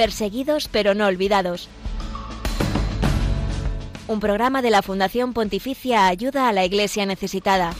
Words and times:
Perseguidos 0.00 0.66
pero 0.68 0.94
no 0.94 1.06
olvidados. 1.06 1.68
Un 4.08 4.18
programa 4.18 4.62
de 4.62 4.70
la 4.70 4.80
Fundación 4.80 5.34
Pontificia 5.34 6.06
Ayuda 6.06 6.48
a 6.48 6.54
la 6.54 6.64
Iglesia 6.64 7.04
Necesitada. 7.04 7.74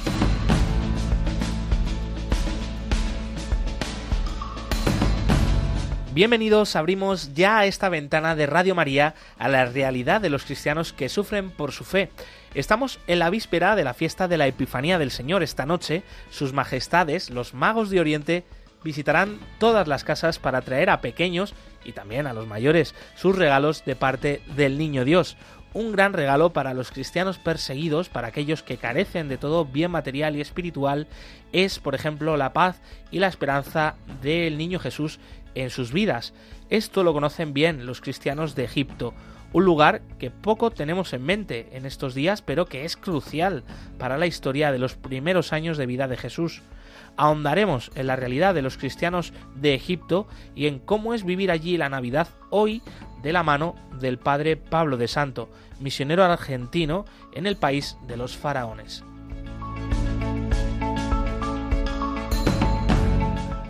Bienvenidos, 6.13 6.77
abrimos 6.77 7.33
ya 7.33 7.65
esta 7.65 7.89
ventana 7.89 8.37
de 8.37 8.45
Radio 8.45 8.75
María 8.75 9.15
a 9.39 9.49
la 9.49 9.65
realidad 9.65 10.21
de 10.21 10.29
los 10.29 10.45
cristianos 10.45 10.93
que 10.93 11.09
sufren 11.09 11.51
por 11.51 11.73
su 11.73 11.85
fe. 11.85 12.11
Estamos 12.53 12.99
en 13.07 13.19
la 13.19 13.31
víspera 13.31 13.77
de 13.77 13.85
la 13.85 13.95
fiesta 13.95 14.29
de 14.29 14.37
la 14.37 14.47
Epifanía 14.47 14.99
del 14.99 15.11
Señor. 15.11 15.43
Esta 15.43 15.65
noche, 15.65 16.03
sus 16.29 16.53
majestades, 16.53 17.31
los 17.31 17.55
magos 17.55 17.89
de 17.89 18.01
Oriente, 18.01 18.45
visitarán 18.85 19.39
todas 19.59 19.89
las 19.89 20.05
casas 20.05 20.39
para 20.39 20.61
traer 20.63 20.91
a 20.91 21.01
pequeños 21.01 21.55
y 21.85 21.93
también 21.93 22.27
a 22.27 22.33
los 22.33 22.47
mayores 22.47 22.95
sus 23.15 23.37
regalos 23.37 23.85
de 23.85 23.97
parte 23.97 24.43
del 24.57 24.79
Niño 24.79 25.05
Dios. 25.05 25.37
Un 25.73 25.93
gran 25.93 26.13
regalo 26.13 26.53
para 26.53 26.75
los 26.75 26.91
cristianos 26.91 27.39
perseguidos, 27.39 28.09
para 28.09 28.29
aquellos 28.29 28.65
que 28.65 28.77
carecen 28.77 29.29
de 29.29 29.39
todo 29.39 29.65
bien 29.65 29.93
material 29.93 30.35
y 30.35 30.41
espiritual, 30.41 31.07
es, 31.53 31.79
por 31.79 31.95
ejemplo, 31.95 32.37
la 32.37 32.53
paz 32.53 32.81
y 33.13 33.21
la 33.21 33.29
esperanza 33.29 33.95
del 34.21 34.59
Niño 34.59 34.81
Jesús 34.81 35.21
en 35.55 35.71
sus 35.71 35.93
vidas. 35.93 36.35
Esto 36.71 37.05
lo 37.05 37.13
conocen 37.13 37.53
bien 37.53 37.87
los 37.87 38.01
cristianos 38.01 38.55
de 38.55 38.65
Egipto, 38.65 39.15
un 39.53 39.65
lugar 39.65 40.03
que 40.19 40.31
poco 40.31 40.71
tenemos 40.71 41.13
en 41.13 41.25
mente 41.25 41.69
en 41.73 41.87
estos 41.87 42.15
días, 42.15 42.43
pero 42.43 42.67
que 42.67 42.85
es 42.85 42.97
crucial 42.97 43.65
para 43.99 44.19
la 44.19 44.27
historia 44.27 44.71
de 44.71 44.79
los 44.79 44.95
primeros 44.95 45.53
años 45.53 45.77
de 45.77 45.87
vida 45.87 46.07
de 46.07 46.17
Jesús. 46.17 46.63
Ahondaremos 47.17 47.91
en 47.95 48.07
la 48.07 48.17
realidad 48.17 48.55
de 48.55 48.63
los 48.63 48.79
cristianos 48.79 49.33
de 49.55 49.75
Egipto 49.75 50.27
y 50.55 50.67
en 50.67 50.79
cómo 50.79 51.15
es 51.15 51.25
vivir 51.25 51.51
allí 51.51 51.77
la 51.77 51.89
Navidad 51.89 52.29
hoy 52.51 52.83
de 53.23 53.33
la 53.33 53.43
mano 53.43 53.75
del 53.99 54.19
padre 54.19 54.57
Pablo 54.57 54.97
de 54.97 55.09
Santo, 55.09 55.51
misionero 55.79 56.25
argentino 56.25 57.05
en 57.33 57.47
el 57.47 57.57
país 57.57 57.97
de 58.07 58.17
los 58.17 58.37
faraones. 58.37 59.05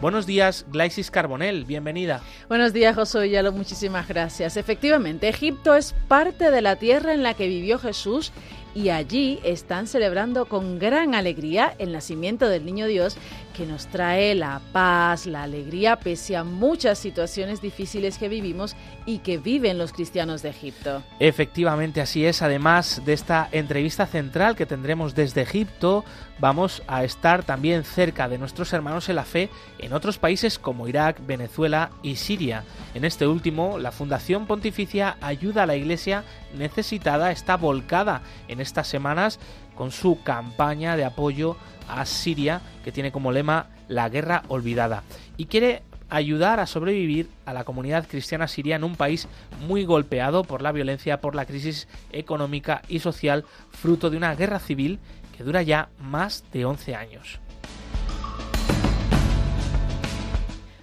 Buenos 0.01 0.27
días, 0.27 0.65
Glaisis 0.71 1.11
Carbonell, 1.11 1.67
bienvenida. 1.67 2.23
Buenos 2.49 2.73
días, 2.73 2.95
José 2.95 3.29
Yalo, 3.29 3.53
muchísimas 3.53 4.09
gracias. 4.09 4.57
Efectivamente, 4.57 5.29
Egipto 5.29 5.75
es 5.75 5.95
parte 6.09 6.51
de 6.51 6.63
la 6.63 6.77
tierra 6.77 7.13
en 7.13 7.23
la 7.23 7.35
que 7.35 7.47
vivió 7.47 7.79
Jesús 7.79 8.33
y 8.75 8.91
allí 8.91 9.41
están 9.43 9.87
celebrando 9.87 10.47
con 10.47 10.79
gran 10.79 11.15
alegría 11.15 11.75
el 11.79 11.93
nacimiento 11.93 12.49
del 12.49 12.65
Niño 12.65 12.87
Dios 12.87 13.17
que 13.61 13.67
nos 13.67 13.89
trae 13.89 14.35
la 14.35 14.59
paz, 14.73 15.27
la 15.27 15.43
alegría 15.43 15.97
pese 15.97 16.35
a 16.35 16.45
muchas 16.45 16.99
situaciones 16.99 17.61
difíciles 17.61 18.17
que 18.17 18.31
vivimos 18.31 18.75
y 19.05 19.19
que 19.19 19.37
viven 19.37 19.77
los 19.77 19.93
cristianos 19.93 20.41
de 20.41 20.49
Egipto. 20.49 21.03
Efectivamente, 21.19 22.01
así 22.01 22.25
es. 22.25 22.41
Además 22.41 23.03
de 23.05 23.13
esta 23.13 23.51
entrevista 23.53 24.07
central 24.07 24.57
que 24.57 24.65
tendremos 24.65 25.15
desde 25.15 25.43
Egipto, 25.43 26.07
vamos 26.39 26.83
a 26.87 27.05
estar 27.05 27.45
también 27.45 27.85
cerca 27.85 28.31
de 28.31 28.39
nuestros 28.39 28.73
hermanos 28.73 29.11
en 29.11 29.17
la 29.17 29.25
fe 29.25 29.51
en 29.79 29.93
otros 29.93 30.17
países 30.17 30.59
como 30.59 30.89
Irak, 30.89 31.21
Venezuela 31.27 31.91
y 32.03 32.17
Siria. 32.17 32.65
En 32.95 33.05
este 33.05 33.27
último, 33.27 33.79
la 33.79 33.93
Fundación 33.93 34.47
Pontificia 34.47 35.19
Ayuda 35.21 35.65
a 35.65 35.67
la 35.67 35.77
Iglesia 35.77 36.25
Necesitada 36.57 37.31
está 37.31 37.59
volcada 37.59 38.23
en 38.49 38.63
estas 38.63 38.89
semanas 38.89 39.39
con 39.75 39.91
su 39.91 40.23
campaña 40.23 40.97
de 40.97 41.05
apoyo 41.05 41.57
a 41.99 42.07
Siria, 42.07 42.61
que 42.85 42.93
tiene 42.93 43.13
como 43.13 43.33
lema 43.33 43.67
la 43.89 44.09
guerra 44.09 44.43
olvidada, 44.49 45.03
y 45.37 45.47
quiere 45.47 45.83
ayudar 46.11 46.61
a 46.61 46.67
sobrevivir 46.67 47.29
a 47.47 47.55
la 47.55 47.65
comunidad 47.65 48.07
cristiana 48.07 48.49
siria 48.49 48.77
en 48.77 48.85
un 48.85 48.97
país 48.97 49.29
muy 49.67 49.85
golpeado 49.85 50.45
por 50.45 50.61
la 50.61 50.73
violencia, 50.73 51.21
por 51.21 51.35
la 51.35 51.47
crisis 51.47 51.89
económica 52.13 52.83
y 52.89 52.99
social, 52.99 53.45
fruto 53.71 54.11
de 54.11 54.17
una 54.17 54.35
guerra 54.35 54.59
civil 54.59 54.99
que 55.37 55.45
dura 55.45 55.63
ya 55.63 55.89
más 56.01 56.45
de 56.53 56.65
11 56.65 56.95
años. 56.95 57.41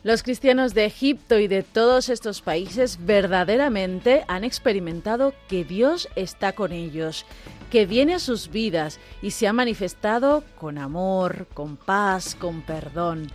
Los 0.07 0.23
cristianos 0.23 0.73
de 0.73 0.85
Egipto 0.85 1.37
y 1.37 1.49
de 1.49 1.63
todos 1.63 2.07
estos 2.07 2.41
países 2.41 2.97
verdaderamente 3.05 4.23
han 4.29 4.45
experimentado 4.45 5.33
que 5.49 5.65
Dios 5.65 6.07
está 6.15 6.53
con 6.53 6.71
ellos 6.71 7.25
que 7.71 7.85
viene 7.85 8.15
a 8.15 8.19
sus 8.19 8.49
vidas 8.49 8.99
y 9.21 9.31
se 9.31 9.47
ha 9.47 9.53
manifestado 9.53 10.43
con 10.59 10.77
amor, 10.77 11.47
con 11.53 11.77
paz, 11.77 12.35
con 12.35 12.61
perdón. 12.61 13.27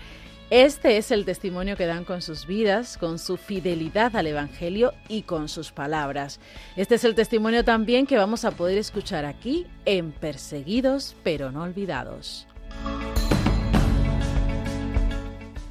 Este 0.50 0.98
es 0.98 1.10
el 1.10 1.24
testimonio 1.24 1.78
que 1.78 1.86
dan 1.86 2.04
con 2.04 2.20
sus 2.20 2.46
vidas, 2.46 2.98
con 2.98 3.18
su 3.18 3.38
fidelidad 3.38 4.14
al 4.16 4.26
Evangelio 4.26 4.92
y 5.08 5.22
con 5.22 5.48
sus 5.48 5.72
palabras. 5.72 6.40
Este 6.76 6.96
es 6.96 7.04
el 7.04 7.14
testimonio 7.14 7.64
también 7.64 8.06
que 8.06 8.18
vamos 8.18 8.44
a 8.44 8.50
poder 8.50 8.76
escuchar 8.76 9.24
aquí 9.24 9.66
en 9.86 10.12
Perseguidos 10.12 11.16
pero 11.22 11.50
no 11.50 11.62
olvidados. 11.62 12.46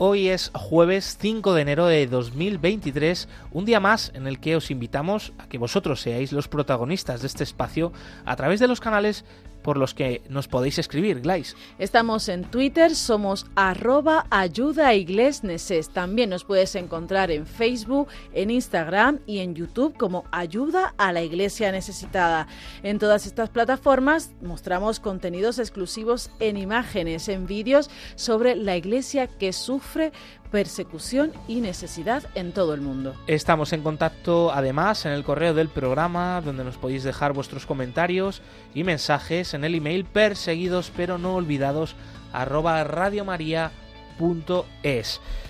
Hoy 0.04 0.30
es 0.30 0.50
jueves 0.56 1.16
5 1.22 1.54
de 1.54 1.62
enero 1.62 1.86
de 1.86 2.08
2023, 2.08 3.30
un 3.52 3.66
día 3.66 3.80
más 3.80 4.12
en 4.16 4.26
el 4.26 4.40
que 4.40 4.56
os 4.56 4.72
invitamos 4.72 5.32
a 5.38 5.48
que 5.48 5.60
vosotros 5.60 6.02
seáis 6.02 6.32
los 6.32 6.48
protagonistas 6.48 7.22
de 7.22 7.28
este 7.28 7.44
espacio 7.44 7.94
a 8.26 8.36
través 8.36 8.60
de 8.60 8.68
los 8.68 8.80
canales 8.80 9.26
por 9.62 9.78
los 9.78 9.94
que 9.94 10.22
nos 10.30 10.48
podéis 10.48 10.80
escribir, 10.80 11.22
Glais. 11.22 11.56
Estamos 11.80 12.30
en 12.30 12.44
Twitter, 12.44 12.96
somos 12.96 13.46
arroba 13.56 14.26
ayuda 14.30 14.92
También 15.94 16.30
nos 16.30 16.44
puedes 16.44 16.76
encontrar 16.76 17.32
en 17.32 17.46
Facebook, 17.46 18.08
en 18.34 18.52
Instagram 18.52 19.20
y 19.26 19.40
en 19.40 19.56
YouTube 19.56 19.96
como 19.98 20.26
Ayuda 20.32 20.94
a 20.98 21.12
la 21.12 21.22
Iglesia 21.22 21.72
Necesitada. 21.72 22.48
En 22.84 23.00
todas 23.00 23.26
estas 23.26 23.50
plataformas 23.50 24.32
mostramos 24.42 25.00
contenidos 25.00 25.60
exclusivos 25.60 26.32
en 26.40 26.58
imágenes, 26.58 27.28
en 27.30 27.46
vídeos 27.48 27.90
sobre 28.16 28.56
la 28.56 28.76
iglesia 28.76 29.28
que 29.28 29.54
sufre 29.54 30.12
persecución 30.52 31.32
y 31.48 31.62
necesidad 31.62 32.24
en 32.36 32.52
todo 32.52 32.74
el 32.74 32.82
mundo. 32.82 33.16
Estamos 33.26 33.74
en 33.74 33.82
contacto 33.82 34.52
además 34.54 35.06
en 35.06 35.14
el 35.14 35.24
correo 35.24 35.54
del 35.54 35.70
programa 35.70 36.42
donde 36.42 36.64
nos 36.64 36.78
podéis 36.78 37.04
dejar 37.04 37.34
vuestros 37.34 37.66
comentarios 37.66 38.42
y 38.76 38.84
mensajes 38.84 39.54
en 39.54 39.64
el 39.64 39.76
email 39.76 40.06
perseguidos 40.06 40.92
pero 40.96 41.18
no 41.18 41.36
olvidados. 41.36 41.96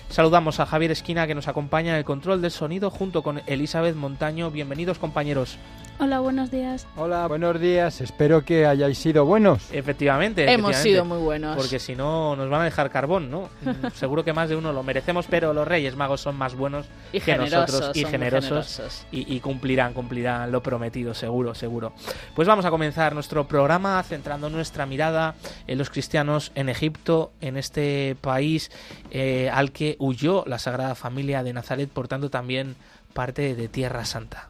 Saludamos 0.09 0.59
a 0.59 0.65
Javier 0.65 0.91
Esquina 0.91 1.25
que 1.25 1.35
nos 1.35 1.47
acompaña 1.47 1.91
en 1.91 1.97
el 1.97 2.05
control 2.05 2.41
del 2.41 2.51
sonido 2.51 2.89
junto 2.89 3.23
con 3.23 3.41
Elizabeth 3.47 3.95
Montaño. 3.95 4.51
Bienvenidos 4.51 4.99
compañeros. 4.99 5.57
Hola, 6.03 6.19
buenos 6.19 6.49
días. 6.49 6.87
Hola, 6.95 7.27
buenos 7.27 7.59
días. 7.59 8.01
Espero 8.01 8.43
que 8.43 8.65
hayáis 8.65 8.97
sido 8.97 9.23
buenos. 9.23 9.71
Efectivamente. 9.71 10.51
Hemos 10.51 10.75
sido 10.77 11.05
muy 11.05 11.19
buenos. 11.19 11.55
Porque 11.55 11.77
si 11.77 11.95
no, 11.95 12.35
nos 12.35 12.49
van 12.49 12.61
a 12.61 12.63
dejar 12.63 12.89
carbón, 12.89 13.29
¿no? 13.29 13.49
Seguro 13.93 14.23
que 14.23 14.33
más 14.33 14.49
de 14.49 14.55
uno 14.55 14.73
lo 14.73 14.81
merecemos, 14.81 15.27
pero 15.29 15.53
los 15.53 15.67
Reyes 15.67 15.95
Magos 15.95 16.19
son 16.19 16.35
más 16.37 16.55
buenos 16.55 16.87
y 17.13 17.19
que 17.19 17.37
nosotros 17.37 17.91
y 17.93 18.05
generosos. 18.05 19.05
Y, 19.11 19.31
y, 19.31 19.41
cumplirán, 19.41 19.93
cumplirán 19.93 20.51
lo 20.51 20.63
prometido, 20.63 21.13
seguro, 21.13 21.53
seguro. 21.53 21.93
Pues 22.35 22.47
vamos 22.47 22.65
a 22.65 22.71
comenzar 22.71 23.13
nuestro 23.13 23.47
programa 23.47 24.01
centrando 24.01 24.49
nuestra 24.49 24.87
mirada 24.87 25.35
en 25.67 25.77
los 25.77 25.91
cristianos 25.91 26.51
en 26.55 26.69
Egipto, 26.69 27.31
en 27.41 27.57
este 27.57 28.17
país 28.21 28.71
eh, 29.11 29.51
al 29.53 29.71
que 29.71 29.97
huyó 29.99 30.45
la 30.47 30.57
Sagrada 30.57 30.95
Familia 30.95 31.43
de 31.43 31.53
Nazaret, 31.53 31.91
portando 31.91 32.31
también 32.31 32.75
parte 33.13 33.53
de 33.53 33.67
Tierra 33.67 34.03
Santa. 34.03 34.49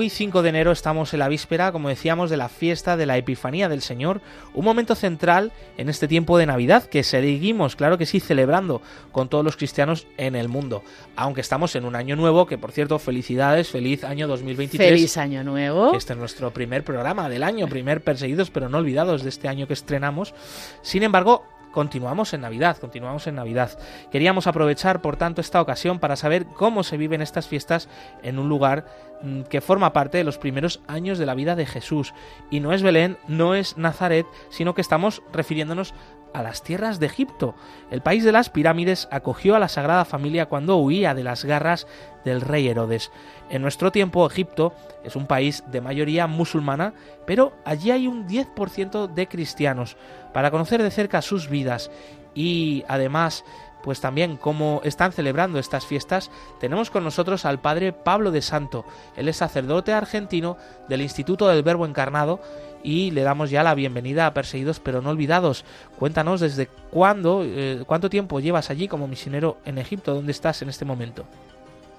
Hoy 0.00 0.10
5 0.10 0.42
de 0.42 0.50
enero 0.50 0.70
estamos 0.70 1.12
en 1.12 1.18
la 1.18 1.26
víspera, 1.26 1.72
como 1.72 1.88
decíamos, 1.88 2.30
de 2.30 2.36
la 2.36 2.48
fiesta 2.48 2.96
de 2.96 3.04
la 3.04 3.16
Epifanía 3.16 3.68
del 3.68 3.82
Señor, 3.82 4.20
un 4.54 4.64
momento 4.64 4.94
central 4.94 5.50
en 5.76 5.88
este 5.88 6.06
tiempo 6.06 6.38
de 6.38 6.46
Navidad 6.46 6.84
que 6.84 7.02
seguimos, 7.02 7.74
claro 7.74 7.98
que 7.98 8.06
sí, 8.06 8.20
celebrando 8.20 8.80
con 9.10 9.28
todos 9.28 9.44
los 9.44 9.56
cristianos 9.56 10.06
en 10.16 10.36
el 10.36 10.48
mundo. 10.48 10.84
Aunque 11.16 11.40
estamos 11.40 11.74
en 11.74 11.84
un 11.84 11.96
año 11.96 12.14
nuevo, 12.14 12.46
que 12.46 12.58
por 12.58 12.70
cierto, 12.70 13.00
felicidades, 13.00 13.70
feliz 13.70 14.04
año 14.04 14.28
2023. 14.28 14.88
Feliz 14.88 15.16
año 15.16 15.42
nuevo. 15.42 15.92
Este 15.96 16.12
es 16.12 16.18
nuestro 16.20 16.52
primer 16.52 16.84
programa 16.84 17.28
del 17.28 17.42
año, 17.42 17.66
primer 17.66 18.00
Perseguidos 18.00 18.50
pero 18.50 18.68
no 18.68 18.78
olvidados 18.78 19.24
de 19.24 19.30
este 19.30 19.48
año 19.48 19.66
que 19.66 19.72
estrenamos. 19.72 20.32
Sin 20.80 21.02
embargo, 21.02 21.42
continuamos 21.72 22.32
en 22.34 22.40
Navidad, 22.40 22.76
continuamos 22.78 23.26
en 23.26 23.36
Navidad. 23.36 23.78
Queríamos 24.10 24.46
aprovechar, 24.46 25.00
por 25.00 25.16
tanto, 25.16 25.40
esta 25.40 25.60
ocasión 25.60 25.98
para 25.98 26.16
saber 26.16 26.46
cómo 26.46 26.82
se 26.82 26.96
viven 26.96 27.22
estas 27.22 27.46
fiestas 27.46 27.88
en 28.22 28.38
un 28.38 28.48
lugar 28.48 28.86
mm, 29.22 29.42
que 29.42 29.60
forma 29.60 29.92
parte 29.92 30.18
de 30.18 30.24
los 30.24 30.38
primeros 30.38 30.80
años 30.86 31.18
de 31.18 31.26
la 31.26 31.34
vida 31.34 31.56
de 31.56 31.66
Jesús. 31.66 32.14
Y 32.50 32.60
no 32.60 32.72
es 32.72 32.82
Belén, 32.82 33.18
no 33.28 33.54
es 33.54 33.76
Nazaret, 33.76 34.26
sino 34.50 34.74
que 34.74 34.80
estamos 34.80 35.22
refiriéndonos 35.32 35.94
a 36.32 36.42
las 36.42 36.62
tierras 36.62 37.00
de 37.00 37.06
Egipto. 37.06 37.54
El 37.90 38.02
país 38.02 38.24
de 38.24 38.32
las 38.32 38.50
pirámides 38.50 39.08
acogió 39.10 39.56
a 39.56 39.58
la 39.58 39.68
Sagrada 39.68 40.04
Familia 40.04 40.46
cuando 40.46 40.76
huía 40.76 41.14
de 41.14 41.24
las 41.24 41.44
garras 41.44 41.86
del 42.24 42.40
rey 42.40 42.68
Herodes. 42.68 43.10
En 43.50 43.62
nuestro 43.62 43.92
tiempo, 43.92 44.26
Egipto 44.26 44.72
es 45.04 45.16
un 45.16 45.26
país 45.26 45.64
de 45.70 45.80
mayoría 45.80 46.26
musulmana, 46.26 46.94
pero 47.26 47.52
allí 47.64 47.90
hay 47.90 48.06
un 48.06 48.26
10% 48.26 49.12
de 49.12 49.28
cristianos. 49.28 49.96
Para 50.32 50.50
conocer 50.50 50.82
de 50.82 50.90
cerca 50.90 51.22
sus 51.22 51.48
vidas 51.48 51.90
y 52.34 52.84
además 52.88 53.44
pues 53.82 54.00
también 54.00 54.36
cómo 54.36 54.80
están 54.84 55.12
celebrando 55.12 55.58
estas 55.58 55.86
fiestas, 55.86 56.30
tenemos 56.60 56.90
con 56.90 57.04
nosotros 57.04 57.44
al 57.44 57.60
padre 57.60 57.92
Pablo 57.92 58.30
de 58.30 58.42
Santo. 58.42 58.84
Él 59.16 59.28
es 59.28 59.36
sacerdote 59.36 59.92
argentino 59.92 60.56
del 60.88 61.02
Instituto 61.02 61.48
del 61.48 61.62
Verbo 61.62 61.86
Encarnado 61.86 62.40
y 62.82 63.10
le 63.10 63.22
damos 63.22 63.50
ya 63.50 63.62
la 63.62 63.74
bienvenida 63.74 64.26
a 64.26 64.34
Perseguidos 64.34 64.80
pero 64.80 65.02
no 65.02 65.10
olvidados. 65.10 65.64
Cuéntanos 65.98 66.40
desde 66.40 66.68
cuándo, 66.90 67.42
eh, 67.44 67.82
cuánto 67.86 68.10
tiempo 68.10 68.40
llevas 68.40 68.70
allí 68.70 68.88
como 68.88 69.08
misionero 69.08 69.58
en 69.64 69.78
Egipto, 69.78 70.14
dónde 70.14 70.32
estás 70.32 70.62
en 70.62 70.68
este 70.68 70.84
momento. 70.84 71.24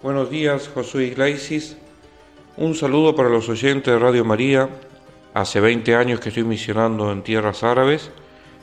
Buenos 0.02 0.30
días, 0.30 0.70
Josué 0.74 1.08
Iglesias. 1.08 1.76
Un 2.58 2.76
saludo 2.76 3.16
para 3.16 3.30
los 3.30 3.50
oyentes 3.50 3.94
de 3.94 4.00
Radio 4.00 4.26
María. 4.26 4.70
Hace 5.34 5.60
20 5.60 5.96
años 5.96 6.20
que 6.20 6.30
estoy 6.30 6.44
misionando 6.44 7.12
en 7.12 7.22
tierras 7.22 7.64
árabes 7.64 8.12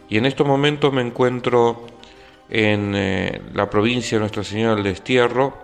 y 0.09 0.19
en 0.19 0.27
estos 0.27 0.47
momentos 0.47 0.93
me 0.93 1.03
encuentro 1.03 1.87
en 2.49 2.93
eh, 2.95 3.41
la 3.55 3.69
provincia 3.71 4.17
de 4.17 4.21
Nuestra 4.21 4.45
Señora 4.45 4.75
del 4.75 4.85
Destierro, 4.85 5.55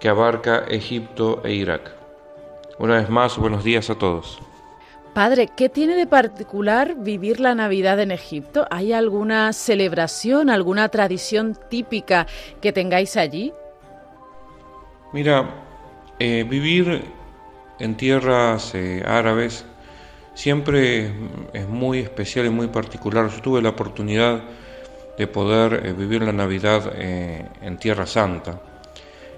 que 0.00 0.08
abarca 0.08 0.64
Egipto 0.68 1.42
e 1.44 1.54
Irak. 1.54 1.94
Una 2.78 2.96
vez 2.96 3.08
más, 3.08 3.38
buenos 3.38 3.62
días 3.62 3.90
a 3.90 3.94
todos. 3.94 4.43
Padre, 5.14 5.48
¿qué 5.56 5.68
tiene 5.68 5.94
de 5.94 6.08
particular 6.08 6.96
vivir 6.98 7.38
la 7.38 7.54
Navidad 7.54 8.00
en 8.00 8.10
Egipto? 8.10 8.66
¿Hay 8.68 8.92
alguna 8.92 9.52
celebración, 9.52 10.50
alguna 10.50 10.88
tradición 10.88 11.56
típica 11.70 12.26
que 12.60 12.72
tengáis 12.72 13.16
allí? 13.16 13.52
Mira, 15.12 15.48
eh, 16.18 16.44
vivir 16.50 17.04
en 17.78 17.96
tierras 17.96 18.74
eh, 18.74 19.04
árabes 19.06 19.64
siempre 20.34 21.12
es 21.52 21.68
muy 21.68 22.00
especial 22.00 22.46
y 22.46 22.50
muy 22.50 22.66
particular. 22.66 23.30
Yo 23.30 23.40
tuve 23.40 23.62
la 23.62 23.68
oportunidad 23.68 24.42
de 25.16 25.26
poder 25.28 25.86
eh, 25.86 25.92
vivir 25.92 26.22
la 26.22 26.32
Navidad 26.32 26.92
en 26.98 27.76
Tierra 27.76 28.06
Santa 28.06 28.60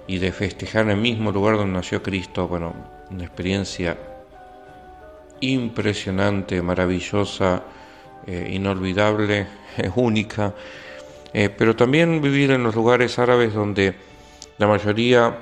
y 0.07 0.17
de 0.17 0.31
festejar 0.31 0.85
en 0.85 0.89
el 0.89 0.97
mismo 0.97 1.31
lugar 1.31 1.57
donde 1.57 1.73
nació 1.73 2.01
Cristo. 2.01 2.47
Bueno, 2.47 2.73
una 3.11 3.25
experiencia 3.25 3.95
impresionante, 5.41 6.61
maravillosa, 6.61 7.63
inolvidable, 8.27 9.47
única. 9.95 10.53
pero 11.31 11.75
también 11.75 12.21
vivir 12.21 12.51
en 12.51 12.63
los 12.63 12.75
lugares 12.75 13.19
árabes 13.19 13.53
donde 13.53 13.95
la 14.57 14.67
mayoría 14.67 15.37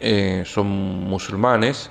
eh, 0.00 0.42
son 0.44 0.66
musulmanes 0.66 1.90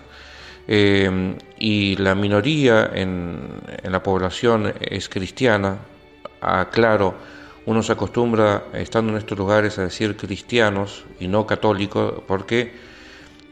eh, 0.68 1.36
y 1.58 1.96
la 1.96 2.14
minoría 2.14 2.92
en, 2.94 3.62
la 3.84 4.04
población 4.04 4.72
es 4.80 5.10
cristiana. 5.10 5.80
Aclaro, 6.40 7.16
uno 7.66 7.82
se 7.82 7.94
acostumbra, 7.94 8.66
estando 8.74 9.12
en 9.14 9.18
estos 9.18 9.38
lugares, 9.38 9.80
a 9.80 9.84
decir 9.84 10.16
cristianos 10.16 11.06
y 11.20 11.28
no 11.28 11.48
católicos, 11.48 12.22
porque 12.28 12.72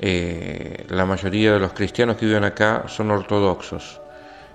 eh, 0.01 0.85
la 0.89 1.05
mayoría 1.05 1.53
de 1.53 1.59
los 1.59 1.73
cristianos 1.73 2.17
que 2.17 2.25
viven 2.25 2.43
acá 2.43 2.85
son 2.87 3.11
ortodoxos 3.11 4.01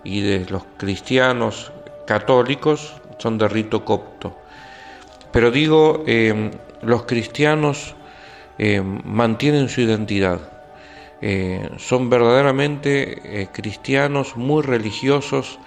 y 0.05 0.21
de 0.21 0.47
los 0.51 0.65
cristianos 0.77 1.73
católicos 2.07 2.95
son 3.19 3.39
de 3.39 3.49
rito 3.49 3.85
copto. 3.85 4.37
Pero 5.33 5.51
digo, 5.51 6.05
los 6.83 7.05
cristianos 7.05 7.95
eh, 8.59 8.81
mantienen 8.81 9.69
su 9.69 9.83
identidad. 9.83 10.41
Eh, 11.21 11.69
son 11.79 12.09
verdaderamente 12.09 13.43
eh, 13.43 13.49
cristianos, 13.53 14.37
muy 14.37 14.63
religiosos. 14.63 15.59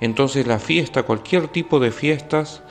Entonces 0.00 0.46
la 0.46 0.58
fiesta, 0.58 1.04
cualquier 1.04 1.48
tipo 1.48 1.80
de 1.80 1.90
fiestas, 1.90 2.62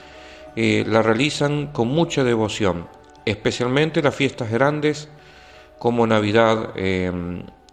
la 0.55 1.01
realizan 1.01 1.67
con 1.71 1.88
mucha 1.88 2.23
devoción, 2.23 2.88
especialmente 3.25 4.03
las 4.03 4.13
fiestas 4.13 4.51
grandes 4.51 5.09
como 5.83 6.07
Navidad 6.07 6.71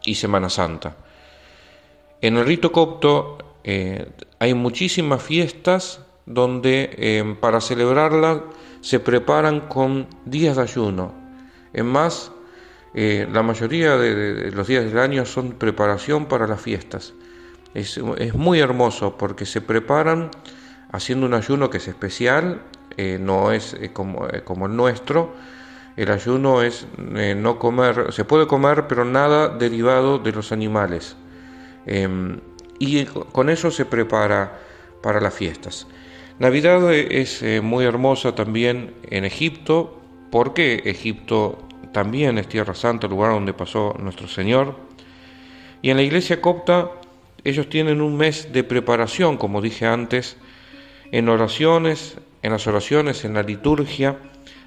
y 0.03 0.15
Semana 0.17 0.51
Santa. 0.51 0.97
En 2.21 2.39
el 2.39 2.45
rito 2.45 2.73
copto 2.73 3.39
hay 3.63 4.55
muchísimas 4.55 5.23
fiestas 5.23 6.01
donde 6.27 7.37
para 7.41 7.61
celebrarlas 7.61 8.41
se 8.81 8.99
preparan 8.99 9.69
con 9.69 10.09
días 10.25 10.57
de 10.57 10.63
ayuno, 10.63 11.15
es 11.73 11.85
más, 11.85 12.33
eh, 12.95 13.29
la 13.33 13.43
mayoría 13.43 13.97
de, 13.97 14.51
los 14.51 14.67
días 14.67 14.85
del 14.85 14.99
año 14.99 15.25
son 15.25 15.53
preparación 15.53 16.27
para 16.27 16.47
las 16.47 16.61
fiestas. 16.61 17.15
Es, 17.75 18.01
muy 18.35 18.59
hermoso 18.59 19.17
porque 19.17 19.47
se 19.47 19.61
preparan 19.61 20.31
haciendo 20.91 21.27
un 21.27 21.35
ayuno 21.35 21.71
que 21.71 21.79
es 21.79 21.87
especial, 21.87 22.63
eh, 22.97 23.19
no 23.21 23.53
es 23.53 23.75
eh, 23.75 23.93
como, 23.93 24.27
como, 24.45 24.67
el 24.67 24.75
nuestro. 24.75 25.33
El 25.97 26.11
ayuno 26.11 26.63
es 26.63 26.87
no 26.99 27.59
comer, 27.59 28.13
se 28.13 28.25
puede 28.25 28.47
comer, 28.47 28.87
pero 28.87 29.05
nada 29.05 29.49
derivado 29.49 30.19
de 30.19 30.33
los 30.33 30.53
animales. 30.53 31.17
Em, 31.87 32.41
y 32.79 33.05
con 33.05 33.51
eso 33.51 33.71
se 33.71 33.85
prepara 33.85 34.59
para 35.03 35.21
las 35.21 35.35
fiestas. 35.35 35.87
Navidad 36.39 36.93
es 36.95 37.45
muy 37.63 37.85
hermosa 37.85 38.35
también 38.35 38.95
en 39.11 39.27
Egipto, 39.27 40.01
porque 40.31 40.83
Egipto 40.87 41.59
también 41.93 42.39
es 42.39 42.49
Tierra 42.49 42.75
Santa, 42.75 43.07
el 43.07 43.13
lugar 43.13 43.33
donde 43.33 43.53
pasó 43.53 43.95
nuestro 43.99 44.29
Señor. 44.29 44.77
Y 45.83 45.91
en 45.91 45.97
la 45.97 46.03
iglesia 46.03 46.41
copta 46.41 46.91
ellos 47.45 47.69
tienen 47.69 48.01
un 48.01 48.17
mes 48.17 48.53
de 48.53 48.65
preparación, 48.65 49.37
como 49.37 49.61
dije 49.61 49.87
antes, 49.87 50.37
en 51.11 51.29
oraciones, 51.29 52.19
en 52.43 52.53
las 52.53 52.67
oraciones, 52.67 53.25
en 53.25 53.35
la 53.35 53.43
liturgia, 53.43 54.19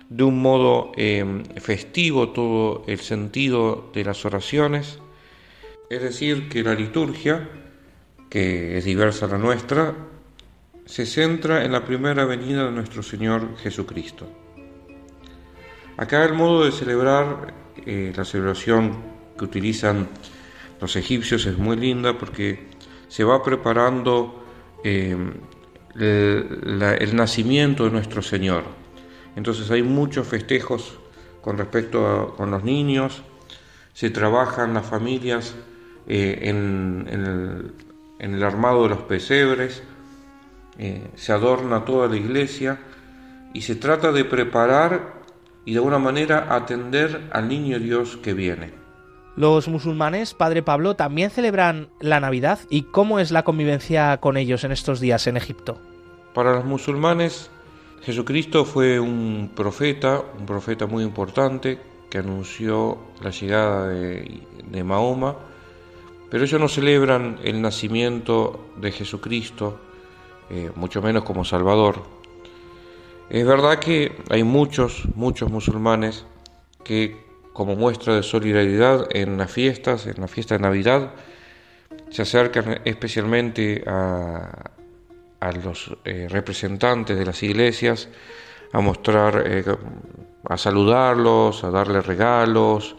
de 0.09 0.23
un 0.23 0.41
modo 0.41 0.91
em, 0.95 1.43
festivo 1.57 2.29
todo 2.29 2.83
el 2.87 2.99
sentido 2.99 3.91
de 3.93 4.03
las 4.03 4.25
oraciones. 4.25 4.99
Es 5.89 6.01
decir, 6.01 6.49
que 6.49 6.63
la 6.63 6.73
liturgia, 6.73 7.49
que 8.29 8.77
es 8.77 8.85
diversa 8.85 9.25
a 9.25 9.29
la 9.29 9.37
nuestra, 9.37 9.95
se 10.85 11.05
centra 11.05 11.63
en 11.63 11.71
la 11.71 11.85
primera 11.85 12.25
venida 12.25 12.65
de 12.65 12.71
nuestro 12.71 13.03
Señor 13.03 13.57
Jesucristo. 13.57 14.27
Acá 15.97 16.25
el 16.25 16.33
modo 16.33 16.65
de 16.65 16.71
celebrar, 16.71 17.53
eh, 17.85 18.11
la 18.15 18.25
celebración 18.25 18.97
que 19.37 19.45
utilizan 19.45 20.09
los 20.81 20.95
egipcios 20.95 21.45
es 21.45 21.57
muy 21.57 21.77
linda 21.77 22.17
porque 22.17 22.67
se 23.07 23.23
va 23.23 23.43
preparando 23.43 24.43
eh, 24.83 25.15
el, 25.95 27.15
nacimiento 27.15 27.85
de 27.85 27.91
nuestro 27.91 28.21
Señor. 28.21 28.63
Entonces 29.35 29.69
hay 29.71 29.83
muchos 29.83 30.27
festejos 30.27 30.97
con 31.41 31.57
respecto 31.57 32.07
a 32.07 32.35
con 32.35 32.51
los 32.51 32.63
niños, 32.63 33.23
se 33.93 34.09
trabajan 34.09 34.73
las 34.73 34.85
familias 34.85 35.55
eh, 36.07 36.39
en, 36.43 37.73
el, 38.19 38.43
armado 38.43 38.83
de 38.83 38.89
los 38.89 39.01
pesebres, 39.01 39.83
se 41.15 41.31
adorna 41.31 41.85
toda 41.85 42.07
la 42.07 42.15
iglesia 42.15 42.79
y 43.53 43.61
se 43.61 43.75
trata 43.75 44.11
de 44.11 44.25
preparar 44.25 45.21
y 45.65 45.73
de 45.73 45.77
alguna 45.77 45.99
manera 45.99 46.47
atender 46.53 47.29
al 47.31 47.47
niño 47.47 47.79
Dios 47.79 48.17
que 48.17 48.33
viene. 48.33 48.73
Los 49.35 49.67
musulmanes, 49.67 50.33
Padre 50.33 50.61
Pablo, 50.61 50.95
también 50.95 51.31
celebran 51.31 51.89
la 51.99 52.19
Navidad 52.19 52.59
y 52.69 52.83
cómo 52.83 53.19
es 53.19 53.31
la 53.31 53.43
convivencia 53.43 54.17
con 54.17 54.37
ellos 54.37 54.63
en 54.63 54.71
estos 54.71 54.99
días 54.99 55.25
en 55.25 55.37
Egipto. 55.37 55.79
Para 56.35 56.53
los 56.53 56.65
musulmanes, 56.65 57.49
Jesucristo 58.03 58.65
fue 58.65 58.99
un 58.99 59.51
profeta, 59.55 60.21
un 60.37 60.45
profeta 60.45 60.87
muy 60.87 61.03
importante 61.03 61.79
que 62.09 62.17
anunció 62.17 62.97
la 63.21 63.29
llegada 63.29 63.87
de, 63.87 64.83
Mahoma, 64.83 65.35
pero 66.29 66.43
ellos 66.43 66.59
no 66.59 66.67
celebran 66.67 67.39
el 67.43 67.61
nacimiento 67.61 68.67
de 68.77 68.91
Jesucristo, 68.91 69.79
eh, 70.49 70.71
mucho 70.75 71.01
menos 71.01 71.23
como 71.23 71.45
Salvador, 71.45 72.03
es 73.29 73.45
verdad 73.45 73.79
que 73.79 74.11
hay 74.29 74.43
muchos, 74.43 75.07
muchos 75.15 75.49
musulmanes 75.49 76.25
que 76.83 77.23
como 77.53 77.75
muestra 77.75 78.15
de 78.15 78.23
solidaridad 78.23 79.07
en 79.15 79.37
las 79.37 79.51
fiestas, 79.51 80.05
en 80.07 80.19
la 80.19 80.27
fiesta 80.27 80.55
de 80.55 80.61
Navidad, 80.61 81.13
se 82.09 82.21
acercan 82.21 82.81
especialmente 82.85 83.83
a, 83.87 84.72
a 85.47 85.51
los 85.51 85.95
eh, 86.05 86.27
representantes 86.29 87.17
de 87.17 87.25
las 87.25 87.43
iglesias 87.43 88.07
a 88.71 88.79
mostrar, 88.79 89.43
eh, 89.45 89.65
a 90.49 90.57
saludarlos, 90.57 91.63
a 91.63 91.69
darles 91.69 92.05
regalos, 92.05 92.95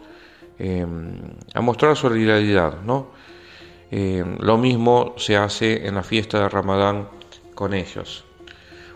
a 1.53 1.61
mostrar 1.61 1.97
solidaridad, 1.97 2.79
¿no? 2.81 3.11
lo 3.91 4.57
mismo 4.57 5.13
se 5.17 5.35
hace 5.35 5.85
en 5.85 5.95
la 5.95 6.03
fiesta 6.03 6.39
de 6.39 6.47
Ramadán 6.47 7.09
con 7.53 7.73
ellos. 7.73 8.23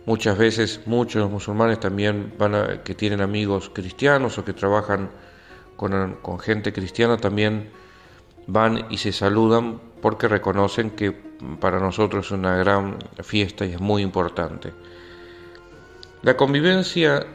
Muchas 0.06 0.38
veces 0.38 0.82
muchos 0.86 1.30
musulmanes 1.30 1.82
también 1.82 2.34
van 2.38 2.56
a, 2.56 2.82
que 2.82 2.96
tienen 2.96 3.20
amigos 3.20 3.70
cristianos 3.74 4.38
o 4.38 4.46
que 4.46 4.54
trabajan 4.54 5.10
con 5.76 6.40
gente 6.40 6.72
cristiana 6.72 7.18
también 7.18 7.72
van 8.48 8.86
y 8.90 8.98
se 8.98 9.12
saludan 9.12 9.80
porque 10.02 10.28
reconocen 10.28 10.92
que 10.92 11.29
para 11.60 11.80
nosotros 11.80 12.28
es 12.28 12.32
una 12.32 12.58
gran 12.58 12.98
fiesta 13.24 13.66
y 13.66 13.74
es 13.74 13.82
muy 13.82 14.02
importante. 14.02 14.74
La 16.22 16.36
convivencia 16.36 17.26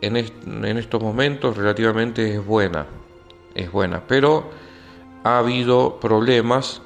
en, 0.00 0.16
estos 0.16 1.02
momentos 1.02 1.56
relativamente 1.56 2.34
es 2.34 2.44
buena, 2.44 2.86
es 3.54 3.70
buena, 3.70 4.02
pero 4.06 4.50
ha 5.24 5.38
habido 5.38 5.98
problemas 6.00 6.82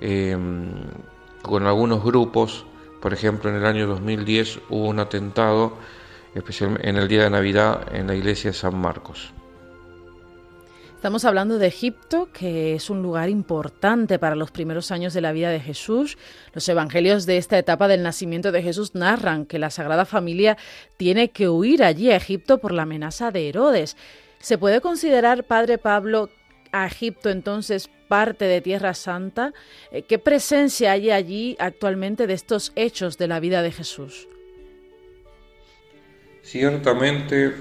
em, 0.00 0.70
con 1.42 1.66
algunos 1.66 2.02
grupos, 2.02 2.64
por 3.00 3.12
ejemplo 3.12 3.50
en 3.50 3.56
el 3.56 3.66
año 3.66 3.86
2010 3.86 4.60
hubo 4.70 4.86
un 4.88 4.98
atentado, 4.98 5.74
especialmente 6.34 6.88
en 6.88 6.96
el 6.96 7.08
día 7.08 7.24
de 7.24 7.30
Navidad 7.30 7.94
en 7.94 8.06
la 8.06 8.14
iglesia 8.14 8.50
de 8.50 8.56
San 8.56 8.78
Marcos. 8.78 9.32
Estamos 10.98 11.24
hablando 11.24 11.60
de 11.60 11.68
Egipto, 11.68 12.28
que 12.32 12.74
es 12.74 12.90
un 12.90 13.02
lugar 13.02 13.28
importante 13.28 14.18
para 14.18 14.34
los 14.34 14.50
primeros 14.50 14.90
años 14.90 15.14
de 15.14 15.20
la 15.20 15.30
vida 15.30 15.48
de 15.48 15.60
Jesús. 15.60 16.18
Los 16.52 16.68
evangelios 16.68 17.24
de 17.24 17.36
esta 17.36 17.56
etapa 17.56 17.86
del 17.86 18.02
nacimiento 18.02 18.50
de 18.50 18.64
Jesús 18.64 18.96
narran 18.96 19.46
que 19.46 19.60
la 19.60 19.70
Sagrada 19.70 20.06
Familia 20.06 20.58
tiene 20.96 21.30
que 21.30 21.48
huir 21.48 21.84
allí 21.84 22.10
a 22.10 22.16
Egipto 22.16 22.58
por 22.58 22.72
la 22.72 22.82
amenaza 22.82 23.30
de 23.30 23.48
Herodes. 23.48 23.96
¿Se 24.40 24.58
puede 24.58 24.80
considerar, 24.80 25.44
Padre 25.44 25.78
Pablo, 25.78 26.30
a 26.72 26.88
Egipto 26.88 27.30
entonces 27.30 27.88
parte 28.08 28.46
de 28.46 28.60
Tierra 28.60 28.92
Santa? 28.92 29.54
Eh, 29.92 30.02
¿Qué 30.02 30.18
presencia 30.18 30.90
hay 30.90 31.12
allí 31.12 31.54
actualmente 31.60 32.26
de 32.26 32.34
estos 32.34 32.72
hechos 32.74 33.18
de 33.18 33.28
la 33.28 33.38
vida 33.38 33.62
de 33.62 33.70
Jesús? 33.70 34.26
Ciertamente, 36.42 37.54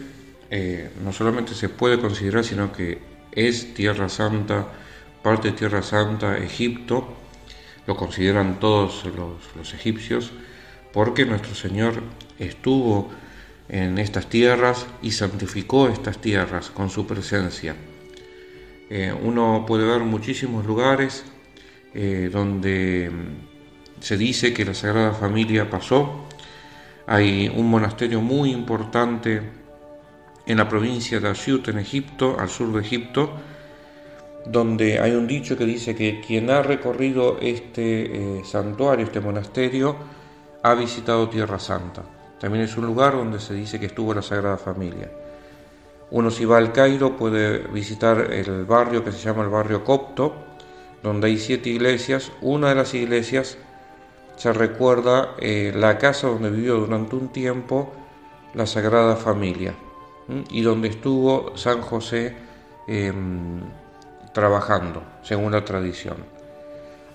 eh, 0.50 0.90
no 1.04 1.14
solamente 1.14 1.54
se 1.54 1.70
puede 1.70 2.00
considerar, 2.00 2.44
sino 2.44 2.74
que 2.74 3.16
es 3.38 3.76
Tierra 3.76 4.10
Santa, 4.10 4.68
parte 5.22 5.52
de 5.52 5.58
Tierra 5.58 5.84
Santa, 5.84 6.40
Egipto, 6.40 7.08
lo 7.86 7.96
consideran 7.96 8.60
todos 8.60 9.06
los, 9.56 9.74
egipcios, 9.76 10.32
porque 10.92 11.24
nuestro 11.24 11.54
Señor 11.54 12.02
estuvo 12.40 13.12
en 13.70 14.00
estas 14.00 14.28
tierras 14.28 14.88
y 15.04 15.12
santificó 15.12 15.88
estas 15.88 16.18
tierras 16.18 16.72
con 16.72 16.90
su 16.90 17.06
presencia. 17.06 17.76
Eh, 18.90 19.14
uno 19.14 19.66
puede 19.68 19.86
ver 19.86 20.00
muchísimos 20.00 20.66
lugares 20.66 21.24
eh, 21.94 22.30
donde 22.32 23.12
se 24.00 24.18
dice 24.18 24.52
que 24.52 24.66
la 24.66 24.74
Sagrada 24.74 25.14
Familia 25.14 25.70
pasó. 25.70 26.26
Hay 27.06 27.50
un 27.56 27.70
monasterio 27.70 28.20
muy 28.20 28.52
importante 28.52 29.57
en 30.48 30.58
la 30.58 30.70
provincia 30.70 31.20
de 31.20 31.30
Asiut, 31.30 31.68
en 31.68 31.80
Egipto, 31.80 32.38
al 32.40 32.50
sur 32.50 32.72
de 32.72 32.80
Egipto, 32.80 33.32
donde 34.46 35.00
hay 35.00 35.12
un 35.12 35.28
dicho 35.28 35.58
que 35.58 35.66
dice 35.66 35.94
que 35.94 36.22
quien 36.26 36.50
ha 36.50 36.62
recorrido 36.62 37.38
este 37.42 38.38
eh, 38.40 38.46
santuario, 38.46 39.06
este 39.06 39.20
monasterio, 39.20 39.96
ha 40.64 40.74
visitado 40.74 41.28
Tierra 41.28 41.60
Santa. 41.60 42.04
También 42.40 42.64
es 42.64 42.78
un 42.78 42.86
lugar 42.86 43.14
donde 43.14 43.40
se 43.40 43.54
dice 43.54 43.80
que 43.80 43.88
estuvo 43.88 44.14
la 44.14 44.22
Sagrada 44.22 44.58
Familia. 44.58 45.12
Uno 46.12 46.32
si 46.32 46.46
va 46.46 46.58
al 46.58 46.72
Cairo 46.72 47.18
puede 47.18 47.60
visitar 47.68 48.32
el 48.32 48.64
barrio 48.64 49.04
que 49.04 49.12
se 49.12 49.20
llama 49.20 49.44
el 49.44 49.50
barrio 49.50 49.84
Copto, 49.84 50.34
donde 51.04 51.28
hay 51.28 51.38
siete 51.38 51.70
iglesias. 51.70 52.32
Una 52.42 52.70
de 52.70 52.76
las 52.76 52.94
iglesias 52.94 53.58
se 54.38 54.54
recuerda 54.54 55.36
eh, 55.40 55.74
la 55.76 55.98
casa 55.98 56.28
donde 56.28 56.50
vivió 56.50 56.76
durante 56.76 57.18
un 57.18 57.28
tiempo 57.30 57.92
la 58.54 58.66
Sagrada 58.66 59.18
Familia 59.18 59.74
y 60.50 60.62
donde 60.62 60.90
estuvo 60.90 61.56
San 61.56 61.82
José 61.82 62.36
em, 62.88 63.62
trabajando, 64.34 65.04
según 65.24 65.52
la 65.52 65.64
tradición. 65.64 66.18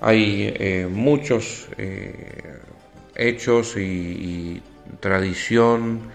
Hay 0.00 0.52
eh, 0.56 0.88
muchos 0.90 1.68
eh, 1.78 2.58
hechos 3.14 3.76
y, 3.76 4.62
tradición 5.00 6.10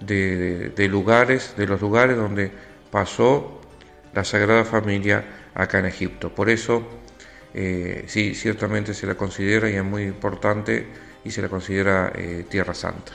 de, 0.00 0.88
lugares, 0.88 1.54
de 1.56 1.66
los 1.66 1.80
lugares 1.80 2.16
donde 2.16 2.50
pasó 2.90 3.60
la 4.14 4.24
Sagrada 4.24 4.64
Familia 4.64 5.24
acá 5.54 5.80
en 5.80 5.86
Egipto. 5.86 6.34
Por 6.34 6.48
eso, 6.48 6.82
eh, 7.52 8.04
sí, 8.06 8.34
ciertamente 8.34 8.94
se 8.94 9.06
la 9.06 9.16
considera 9.16 9.68
y 9.68 9.74
es 9.74 9.84
muy 9.84 10.04
importante 10.04 10.86
y 11.24 11.30
se 11.30 11.42
la 11.42 11.48
considera 11.48 12.12
Tierra 12.48 12.74
Santa. 12.74 13.12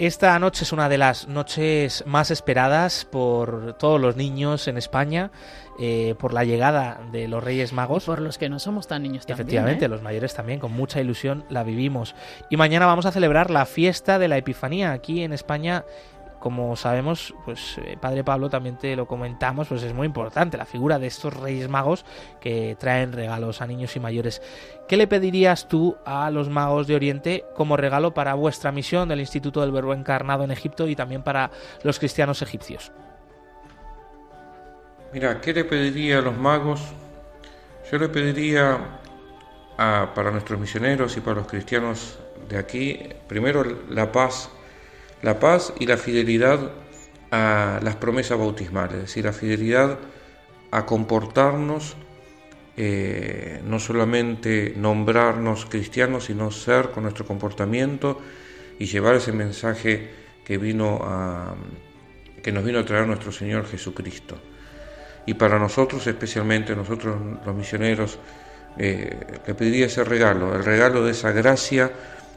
Esta 0.00 0.36
noche 0.40 0.64
es 0.64 0.72
una 0.72 0.88
de 0.88 0.98
las 0.98 1.28
noches 1.28 2.02
más 2.04 2.32
esperadas 2.32 3.04
por 3.04 3.74
todos 3.78 4.00
los 4.00 4.16
niños 4.16 4.66
en 4.66 4.76
España, 4.76 5.30
eh, 5.78 6.16
por 6.18 6.32
la 6.32 6.42
llegada 6.42 7.00
de 7.12 7.28
los 7.28 7.44
Reyes 7.44 7.72
Magos. 7.72 8.04
por 8.04 8.20
los 8.20 8.36
que 8.36 8.48
no 8.48 8.58
somos 8.58 8.88
tan 8.88 9.04
niños 9.04 9.24
también. 9.24 9.46
Efectivamente, 9.46 9.84
¿eh? 9.84 9.88
los 9.88 10.02
mayores 10.02 10.34
también, 10.34 10.58
con 10.58 10.72
mucha 10.72 11.00
ilusión 11.00 11.44
la 11.48 11.62
vivimos. 11.62 12.16
Y 12.50 12.56
mañana 12.56 12.86
vamos 12.86 13.06
a 13.06 13.12
celebrar 13.12 13.50
la 13.50 13.66
fiesta 13.66 14.18
de 14.18 14.26
la 14.26 14.36
Epifanía 14.36 14.90
aquí 14.90 15.22
en 15.22 15.32
España 15.32 15.84
como 16.44 16.76
sabemos, 16.76 17.34
pues 17.46 17.78
eh, 17.78 17.96
Padre 17.98 18.22
Pablo 18.22 18.50
también 18.50 18.76
te 18.76 18.94
lo 18.96 19.06
comentamos, 19.06 19.66
pues 19.66 19.82
es 19.82 19.94
muy 19.94 20.04
importante 20.04 20.58
la 20.58 20.66
figura 20.66 20.98
de 20.98 21.06
estos 21.06 21.32
Reyes 21.32 21.70
Magos 21.70 22.04
que 22.38 22.76
traen 22.78 23.14
regalos 23.14 23.62
a 23.62 23.66
niños 23.66 23.96
y 23.96 24.00
mayores. 24.00 24.42
¿Qué 24.86 24.98
le 24.98 25.06
pedirías 25.06 25.68
tú 25.68 25.96
a 26.04 26.30
los 26.30 26.50
magos 26.50 26.86
de 26.86 26.96
Oriente 26.96 27.46
como 27.56 27.78
regalo 27.78 28.12
para 28.12 28.34
vuestra 28.34 28.72
misión 28.72 29.08
del 29.08 29.20
Instituto 29.20 29.62
del 29.62 29.72
Verbo 29.72 29.94
Encarnado 29.94 30.44
en 30.44 30.50
Egipto 30.50 30.86
y 30.86 30.94
también 30.94 31.22
para 31.22 31.50
los 31.82 31.98
cristianos 31.98 32.42
egipcios? 32.42 32.92
Mira, 35.14 35.40
¿qué 35.40 35.54
le 35.54 35.64
pediría 35.64 36.18
a 36.18 36.20
los 36.20 36.36
magos? 36.36 36.82
Yo 37.90 37.96
le 37.96 38.10
pediría 38.10 38.98
para 39.78 40.30
nuestros 40.30 40.60
misioneros 40.60 41.16
y 41.16 41.22
para 41.22 41.36
los 41.36 41.46
cristianos 41.46 42.18
de 42.50 42.58
aquí, 42.58 43.00
primero 43.28 43.64
la 43.88 44.12
paz 44.12 44.50
la 45.24 45.40
paz 45.40 45.72
y 45.80 45.86
la 45.86 45.96
fidelidad 45.96 46.70
a 47.30 47.80
las 47.82 47.96
promesas 47.96 48.38
bautismales, 48.38 48.96
es 48.96 49.02
decir, 49.04 49.24
la 49.24 49.32
fidelidad 49.32 49.98
a 50.70 50.84
comportarnos, 50.84 51.96
eh, 52.76 53.62
no 53.64 53.80
solamente 53.80 54.74
nombrarnos 54.76 55.64
cristianos, 55.64 56.24
sino 56.24 56.50
ser 56.50 56.90
con 56.90 57.04
nuestro 57.04 57.24
comportamiento 57.24 58.20
y 58.78 58.84
llevar 58.84 59.14
ese 59.14 59.32
mensaje 59.32 60.10
que, 60.44 60.58
vino 60.58 61.00
a, 61.02 61.54
que 62.42 62.52
nos 62.52 62.62
vino 62.62 62.80
a 62.80 62.84
traer 62.84 63.06
nuestro 63.06 63.32
Señor 63.32 63.66
Jesucristo. 63.66 64.36
Y 65.24 65.34
para 65.34 65.58
nosotros, 65.58 66.06
especialmente 66.06 66.76
nosotros 66.76 67.16
los 67.46 67.54
misioneros, 67.54 68.18
eh, 68.76 69.40
le 69.46 69.54
pediría 69.54 69.86
ese 69.86 70.04
regalo, 70.04 70.54
el 70.54 70.64
regalo 70.64 71.02
de 71.02 71.12
esa 71.12 71.32
gracia 71.32 71.90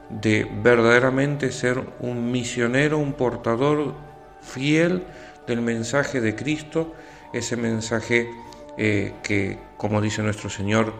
de 0.10 0.50
verdaderamente 0.64 1.52
ser 1.52 1.84
un 2.00 2.32
misionero, 2.32 2.98
un 2.98 3.14
portador 3.14 3.96
fiel 4.42 5.04
del 5.48 5.62
mensaje 5.62 6.22
de 6.22 6.36
Cristo, 6.36 6.94
ese 7.34 7.58
mensaje 7.58 8.30
eh, 8.78 9.14
que, 9.24 9.60
como 9.78 10.02
dice 10.02 10.24
nuestro 10.24 10.50
Señor, 10.50 10.94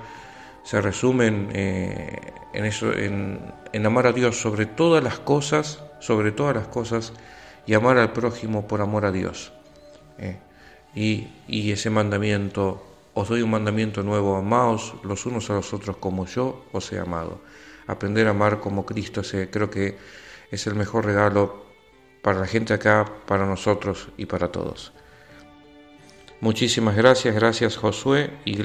se 0.64 0.82
resume 0.82 1.28
en, 1.28 1.50
eh, 1.54 2.34
eso, 2.54 2.92
en, 2.92 3.54
amar 3.86 4.08
a 4.08 4.12
Dios 4.12 4.42
sobre 4.42 4.66
todas 4.66 5.04
las 5.04 5.20
cosas, 5.20 5.84
sobre 6.00 6.32
todas 6.32 6.56
las 6.56 6.68
cosas, 6.68 7.14
y 7.66 7.74
amar 7.74 7.98
al 7.98 8.12
prójimo 8.12 8.68
por 8.68 8.82
amor 8.82 9.06
a 9.06 9.12
Dios. 9.12 9.54
Eh. 10.20 10.38
y, 10.96 11.28
y, 11.48 11.72
ese 11.72 11.92
mandamiento, 11.92 12.84
os 13.14 13.30
doy 13.30 13.44
un 13.44 13.52
mandamiento 13.52 14.02
nuevo, 14.02 14.36
amaos 14.36 14.96
los 15.04 15.28
unos 15.28 15.50
a 15.52 15.54
los 15.54 15.72
otros 15.74 15.98
como 15.98 16.26
yo 16.26 16.66
os 16.72 16.92
he 16.92 16.98
amado 16.98 17.40
aprender 17.88 18.28
a 18.28 18.32
amar 18.32 18.60
como 18.60 18.86
Cristo. 18.86 19.22
creo 19.52 19.70
que 19.70 19.98
es 20.52 20.68
el 20.68 20.76
mejor 20.76 21.06
regalo 21.06 21.66
para 22.22 22.40
la 22.40 22.48
gente 22.48 22.74
acá, 22.74 23.06
para 23.26 23.46
nosotros 23.46 24.10
y 24.18 24.26
para 24.26 24.52
todos. 24.52 24.94
Muchísimas 26.40 26.96
gracias, 26.96 27.34
gracias 27.34 27.78
Josué 27.78 28.32
y. 28.46 28.58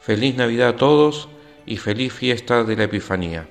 Feliz 0.00 0.36
Navidad 0.36 0.68
a 0.70 0.76
todos 0.76 1.28
y 1.66 1.76
feliz 1.76 2.12
fiesta 2.12 2.64
de 2.64 2.76
la 2.76 2.84
Epifanía. 2.84 3.46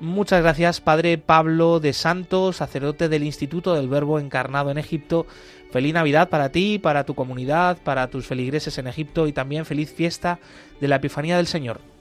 Muchas 0.00 0.42
gracias, 0.42 0.80
Padre 0.80 1.18
Pablo 1.18 1.78
de 1.78 1.92
Santos, 1.92 2.56
sacerdote 2.56 3.08
del 3.08 3.22
Instituto 3.22 3.74
del 3.74 3.88
Verbo 3.88 4.18
Encarnado 4.18 4.70
en 4.70 4.78
Egipto. 4.78 5.26
Feliz 5.70 5.94
Navidad 5.94 6.30
para 6.30 6.50
ti, 6.50 6.78
para 6.78 7.04
tu 7.04 7.14
comunidad, 7.14 7.78
para 7.84 8.08
tus 8.08 8.26
feligreses 8.26 8.76
en 8.78 8.86
Egipto 8.86 9.26
y 9.26 9.32
también 9.32 9.66
feliz 9.66 9.92
fiesta 9.92 10.38
de 10.80 10.88
la 10.88 10.96
Epifanía 10.96 11.36
del 11.36 11.46
Señor. 11.46 11.93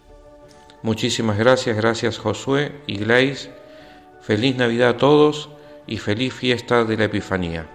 Muchísimas 0.83 1.37
gracias, 1.37 1.77
gracias 1.77 2.17
Josué 2.17 2.73
y 2.87 2.97
Gleis. 2.97 3.49
Feliz 4.21 4.57
Navidad 4.57 4.89
a 4.89 4.97
todos 4.97 5.49
y 5.87 5.97
feliz 5.97 6.33
fiesta 6.33 6.83
de 6.83 6.97
la 6.97 7.05
Epifanía. 7.05 7.67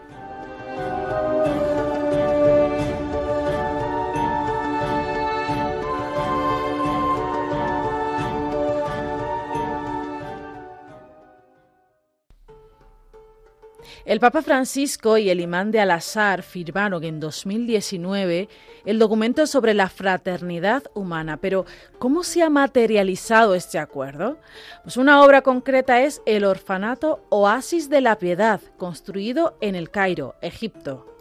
El 14.08 14.20
Papa 14.20 14.40
Francisco 14.40 15.18
y 15.18 15.28
el 15.28 15.38
imán 15.38 15.70
de 15.70 15.80
Al-Azhar 15.80 16.42
firmaron 16.42 17.04
en 17.04 17.20
2019 17.20 18.48
el 18.86 18.98
documento 18.98 19.46
sobre 19.46 19.74
la 19.74 19.90
fraternidad 19.90 20.84
humana. 20.94 21.36
Pero, 21.36 21.66
¿cómo 21.98 22.22
se 22.22 22.42
ha 22.42 22.48
materializado 22.48 23.54
este 23.54 23.78
acuerdo? 23.78 24.38
Pues 24.82 24.96
una 24.96 25.22
obra 25.22 25.42
concreta 25.42 26.00
es 26.00 26.22
el 26.24 26.46
orfanato 26.46 27.22
Oasis 27.28 27.90
de 27.90 28.00
la 28.00 28.16
Piedad, 28.16 28.62
construido 28.78 29.58
en 29.60 29.74
el 29.74 29.90
Cairo, 29.90 30.36
Egipto. 30.40 31.17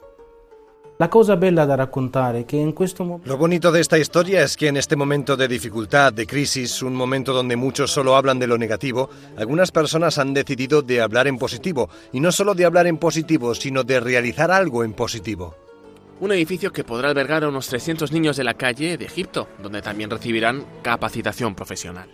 La 0.99 1.09
cosa 1.11 1.35
bella 1.35 1.63
da 1.67 1.75
raccontare 1.75 2.45
que 2.45 2.59
en 2.59 2.73
questo 2.73 3.05
momento... 3.05 3.29
Lo 3.29 3.37
bonito 3.37 3.71
de 3.71 3.81
esta 3.81 3.99
historia 3.99 4.41
es 4.41 4.57
que 4.57 4.67
en 4.67 4.77
este 4.77 4.95
momento 4.95 5.37
de 5.37 5.47
dificultad, 5.47 6.11
de 6.11 6.25
crisis, 6.25 6.81
un 6.81 6.95
momento 6.95 7.33
donde 7.33 7.55
muchos 7.55 7.91
solo 7.91 8.15
hablan 8.15 8.39
de 8.39 8.47
lo 8.47 8.57
negativo, 8.57 9.07
algunas 9.37 9.71
personas 9.71 10.17
han 10.17 10.33
decidido 10.33 10.81
de 10.81 10.99
hablar 11.01 11.27
en 11.27 11.37
positivo, 11.37 11.87
y 12.13 12.19
no 12.19 12.31
solo 12.31 12.55
de 12.55 12.65
hablar 12.65 12.87
en 12.87 12.97
positivo, 12.97 13.53
sino 13.53 13.83
de 13.83 13.99
realizar 13.99 14.49
algo 14.49 14.83
en 14.83 14.93
positivo. 14.93 15.53
Un 16.19 16.31
edificio 16.31 16.73
que 16.73 16.83
podrá 16.83 17.09
albergar 17.09 17.43
a 17.43 17.49
unos 17.49 17.67
300 17.67 18.11
niños 18.11 18.35
de 18.35 18.43
la 18.43 18.55
calle 18.55 18.97
de 18.97 19.05
Egipto, 19.05 19.47
donde 19.61 19.83
también 19.83 20.09
recibirán 20.09 20.65
capacitación 20.81 21.53
profesional. 21.53 22.09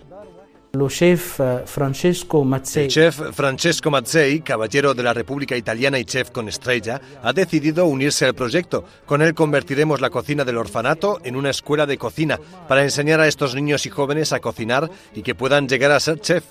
El 0.76 0.88
chef 0.88 1.40
Francesco 1.68 2.44
Mazzei, 3.92 4.42
caballero 4.42 4.96
de 4.96 5.04
la 5.04 5.14
República 5.14 5.56
Italiana 5.56 6.00
y 6.00 6.06
chef 6.06 6.32
con 6.32 6.50
estrella, 6.50 7.00
ha 7.22 7.32
decidido 7.32 7.86
unirse 7.86 8.26
al 8.26 8.34
proyecto. 8.34 8.84
Con 9.06 9.22
él 9.22 9.36
convertiremos 9.36 10.02
la 10.02 10.10
cocina 10.10 10.44
del 10.44 10.58
orfanato 10.58 11.20
en 11.24 11.36
una 11.36 11.52
escuela 11.52 11.86
de 11.86 12.00
cocina 12.00 12.40
para 12.68 12.82
enseñar 12.82 13.20
a 13.20 13.28
estos 13.28 13.54
niños 13.54 13.86
y 13.86 13.92
jóvenes 13.92 14.34
a 14.34 14.40
cocinar 14.40 14.90
y 15.14 15.22
que 15.22 15.36
puedan 15.36 15.70
llegar 15.70 15.92
a 15.92 16.00
ser 16.00 16.20
chef. 16.20 16.44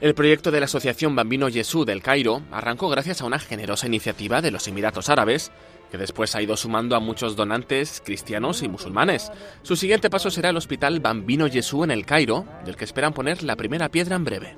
El 0.00 0.14
proyecto 0.14 0.50
de 0.50 0.60
la 0.60 0.64
Asociación 0.64 1.14
Bambino 1.14 1.50
Jesús 1.50 1.84
del 1.84 2.00
Cairo 2.00 2.40
arrancó 2.50 2.88
gracias 2.88 3.20
a 3.20 3.26
una 3.26 3.38
generosa 3.38 3.86
iniciativa 3.86 4.40
de 4.40 4.52
los 4.52 4.66
Emiratos 4.68 5.10
Árabes 5.10 5.52
que 5.90 5.98
después 5.98 6.34
ha 6.34 6.42
ido 6.42 6.56
sumando 6.56 6.96
a 6.96 7.00
muchos 7.00 7.36
donantes 7.36 8.02
cristianos 8.04 8.62
y 8.62 8.68
musulmanes. 8.68 9.30
Su 9.62 9.76
siguiente 9.76 10.10
paso 10.10 10.30
será 10.30 10.50
el 10.50 10.56
Hospital 10.56 11.00
Bambino 11.00 11.48
Jesús 11.48 11.84
en 11.84 11.90
el 11.90 12.06
Cairo, 12.06 12.46
del 12.64 12.76
que 12.76 12.84
esperan 12.84 13.12
poner 13.12 13.42
la 13.42 13.56
primera 13.56 13.88
piedra 13.88 14.16
en 14.16 14.24
breve. 14.24 14.56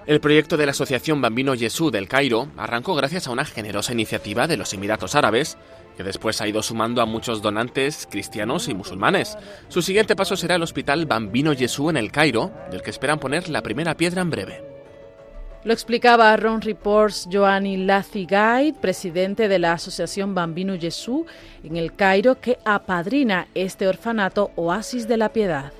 El 0.05 0.19
proyecto 0.19 0.57
de 0.57 0.65
la 0.65 0.71
Asociación 0.71 1.21
Bambino 1.21 1.55
Jesús 1.55 1.91
del 1.91 2.07
Cairo 2.07 2.47
arrancó 2.57 2.95
gracias 2.95 3.27
a 3.27 3.31
una 3.31 3.45
generosa 3.45 3.93
iniciativa 3.93 4.47
de 4.47 4.57
los 4.57 4.73
Emiratos 4.73 5.13
Árabes, 5.13 5.57
que 5.95 6.03
después 6.03 6.41
ha 6.41 6.47
ido 6.47 6.63
sumando 6.63 7.01
a 7.01 7.05
muchos 7.05 7.41
donantes 7.41 8.07
cristianos 8.09 8.69
y 8.69 8.73
musulmanes. 8.73 9.37
Su 9.67 9.81
siguiente 9.81 10.15
paso 10.15 10.35
será 10.35 10.55
el 10.55 10.63
Hospital 10.63 11.05
Bambino 11.05 11.55
Jesús 11.55 11.89
en 11.89 11.97
el 11.97 12.11
Cairo, 12.11 12.51
del 12.71 12.81
que 12.81 12.89
esperan 12.89 13.19
poner 13.19 13.49
la 13.49 13.61
primera 13.61 13.95
piedra 13.95 14.21
en 14.21 14.29
breve. 14.29 14.63
Lo 15.65 15.73
explicaba 15.73 16.35
Ron 16.37 16.61
Reports 16.61 17.27
Joanny 17.29 17.75
Lathigay, 17.75 18.71
presidente 18.71 19.49
de 19.49 19.59
la 19.59 19.73
Asociación 19.73 20.33
Bambino 20.33 20.79
Jesús 20.79 21.25
en 21.63 21.75
el 21.75 21.93
Cairo, 21.95 22.39
que 22.39 22.57
apadrina 22.63 23.47
este 23.53 23.85
orfanato 23.85 24.51
Oasis 24.55 25.05
de 25.07 25.17
la 25.17 25.33
Piedad. 25.33 25.73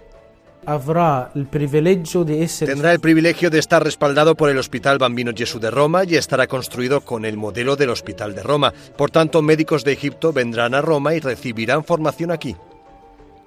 Tendrá 2.65 2.91
el 2.91 2.99
privilegio 2.99 3.49
de 3.49 3.59
estar 3.59 3.83
respaldado 3.83 4.35
por 4.35 4.49
el 4.49 4.57
Hospital 4.57 4.97
Bambino 4.97 5.31
Jesús 5.35 5.61
de 5.61 5.71
Roma 5.71 6.03
y 6.03 6.15
estará 6.15 6.47
construido 6.47 7.01
con 7.01 7.25
el 7.25 7.37
modelo 7.37 7.75
del 7.75 7.89
Hospital 7.89 8.35
de 8.35 8.43
Roma. 8.43 8.73
Por 8.97 9.09
tanto, 9.09 9.41
médicos 9.41 9.83
de 9.83 9.93
Egipto 9.93 10.33
vendrán 10.33 10.73
a 10.73 10.81
Roma 10.81 11.15
y 11.15 11.19
recibirán 11.19 11.83
formación 11.83 12.31
aquí. 12.31 12.55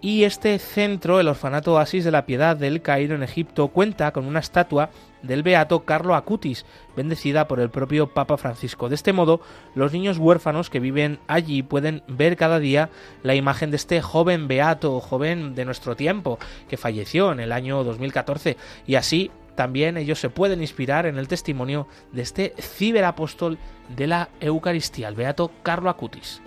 Y 0.04 0.24
este 0.24 0.58
centro, 0.58 1.20
el 1.20 1.28
Orfanato 1.28 1.74
Oasis 1.74 2.04
de 2.04 2.10
la 2.10 2.26
Piedad 2.26 2.56
del 2.56 2.82
Cairo 2.82 3.14
en 3.14 3.22
Egipto, 3.22 3.68
cuenta 3.68 4.10
con 4.10 4.26
una 4.26 4.40
estatua 4.40 4.90
del 5.22 5.44
beato 5.44 5.84
Carlo 5.84 6.16
Acutis, 6.16 6.66
bendecida 6.96 7.46
por 7.46 7.60
el 7.60 7.70
propio 7.70 8.08
Papa 8.08 8.36
Francisco. 8.36 8.88
De 8.88 8.96
este 8.96 9.12
modo, 9.12 9.40
los 9.76 9.92
niños 9.92 10.18
huérfanos 10.18 10.70
que 10.70 10.80
viven 10.80 11.20
allí 11.28 11.62
pueden 11.62 12.02
ver 12.08 12.36
cada 12.36 12.58
día 12.58 12.90
la 13.22 13.36
imagen 13.36 13.70
de 13.70 13.76
este 13.76 14.02
joven 14.02 14.48
beato, 14.48 14.98
joven 14.98 15.54
de 15.54 15.64
nuestro 15.64 15.94
tiempo, 15.94 16.40
que 16.68 16.76
falleció 16.76 17.30
en 17.30 17.38
el 17.38 17.52
año 17.52 17.84
2014, 17.84 18.56
y 18.88 18.96
así 18.96 19.30
también 19.54 19.96
ellos 19.96 20.18
se 20.18 20.30
pueden 20.30 20.62
inspirar 20.62 21.06
en 21.06 21.16
el 21.16 21.28
testimonio 21.28 21.86
de 22.10 22.22
este 22.22 22.54
ciberapóstol 22.58 23.56
de 23.94 24.08
la 24.08 24.30
Eucaristía, 24.40 25.06
el 25.06 25.14
beato 25.14 25.52
Carlo 25.62 25.90
Acutis. 25.90 26.42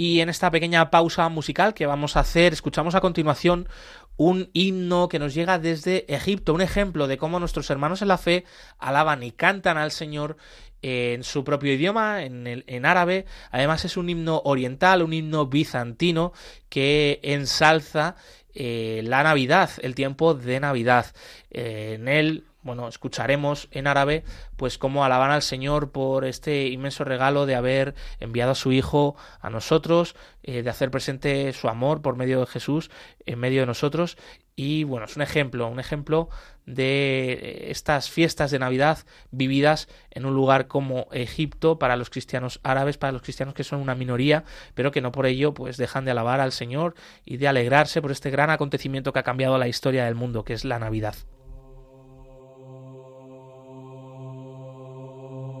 Y 0.00 0.22
en 0.22 0.30
esta 0.30 0.50
pequeña 0.50 0.90
pausa 0.90 1.28
musical 1.28 1.74
que 1.74 1.84
vamos 1.84 2.16
a 2.16 2.20
hacer, 2.20 2.54
escuchamos 2.54 2.94
a 2.94 3.02
continuación 3.02 3.68
un 4.16 4.48
himno 4.54 5.10
que 5.10 5.18
nos 5.18 5.34
llega 5.34 5.58
desde 5.58 6.06
Egipto, 6.08 6.54
un 6.54 6.62
ejemplo 6.62 7.06
de 7.06 7.18
cómo 7.18 7.38
nuestros 7.38 7.68
hermanos 7.68 8.00
en 8.00 8.08
la 8.08 8.16
fe 8.16 8.46
alaban 8.78 9.22
y 9.22 9.30
cantan 9.30 9.76
al 9.76 9.90
Señor 9.90 10.38
en 10.80 11.22
su 11.22 11.44
propio 11.44 11.74
idioma, 11.74 12.24
en, 12.24 12.46
el, 12.46 12.64
en 12.66 12.86
árabe. 12.86 13.26
Además 13.50 13.84
es 13.84 13.98
un 13.98 14.08
himno 14.08 14.40
oriental, 14.46 15.02
un 15.02 15.12
himno 15.12 15.48
bizantino 15.48 16.32
que 16.70 17.20
ensalza 17.22 18.16
eh, 18.54 19.02
la 19.04 19.22
Navidad, 19.22 19.68
el 19.82 19.94
tiempo 19.94 20.32
de 20.32 20.60
Navidad. 20.60 21.12
Eh, 21.50 21.96
en 22.00 22.08
él 22.08 22.44
bueno, 22.62 22.88
escucharemos 22.88 23.68
en 23.70 23.86
árabe, 23.86 24.24
pues 24.56 24.76
cómo 24.76 25.04
alaban 25.04 25.30
al 25.30 25.42
Señor 25.42 25.92
por 25.92 26.24
este 26.24 26.68
inmenso 26.68 27.04
regalo 27.04 27.46
de 27.46 27.54
haber 27.54 27.94
enviado 28.18 28.52
a 28.52 28.54
su 28.54 28.72
Hijo 28.72 29.16
a 29.40 29.48
nosotros, 29.48 30.14
eh, 30.42 30.62
de 30.62 30.70
hacer 30.70 30.90
presente 30.90 31.52
su 31.52 31.68
amor 31.68 32.02
por 32.02 32.16
medio 32.16 32.40
de 32.40 32.46
Jesús 32.46 32.90
en 33.24 33.38
medio 33.38 33.60
de 33.60 33.66
nosotros. 33.66 34.18
Y 34.56 34.84
bueno, 34.84 35.06
es 35.06 35.16
un 35.16 35.22
ejemplo, 35.22 35.68
un 35.68 35.80
ejemplo 35.80 36.28
de 36.66 37.70
estas 37.70 38.10
fiestas 38.10 38.50
de 38.50 38.58
Navidad 38.58 38.98
vividas 39.30 39.88
en 40.10 40.26
un 40.26 40.34
lugar 40.34 40.66
como 40.66 41.08
Egipto 41.12 41.78
para 41.78 41.96
los 41.96 42.10
cristianos 42.10 42.60
árabes, 42.62 42.98
para 42.98 43.12
los 43.12 43.22
cristianos 43.22 43.54
que 43.54 43.64
son 43.64 43.80
una 43.80 43.94
minoría, 43.94 44.44
pero 44.74 44.92
que 44.92 45.00
no 45.00 45.12
por 45.12 45.24
ello 45.24 45.54
pues 45.54 45.78
dejan 45.78 46.04
de 46.04 46.10
alabar 46.10 46.40
al 46.40 46.52
Señor 46.52 46.94
y 47.24 47.38
de 47.38 47.48
alegrarse 47.48 48.02
por 48.02 48.10
este 48.10 48.30
gran 48.30 48.50
acontecimiento 48.50 49.14
que 49.14 49.20
ha 49.20 49.24
cambiado 49.24 49.56
la 49.56 49.68
historia 49.68 50.04
del 50.04 50.14
mundo, 50.14 50.44
que 50.44 50.52
es 50.52 50.66
la 50.66 50.78
Navidad. 50.78 51.14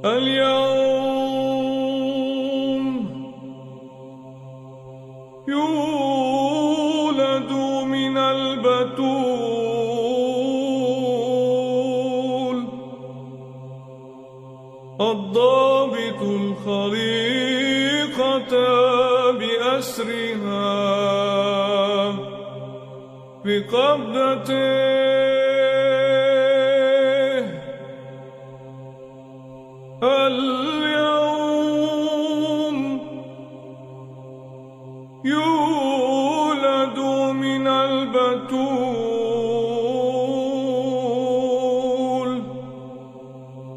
اليوم 0.04 1.50
يولد 5.48 7.52
من 7.86 8.18
البتول 8.18 9.70
الضابط 15.00 16.22
الخليقة 16.22 17.70
بأسرها 19.30 20.70
بقبضة 23.44 24.50
اليوم 30.02 31.80
يولد 35.24 36.98
من 37.36 37.66
البتول 37.66 39.10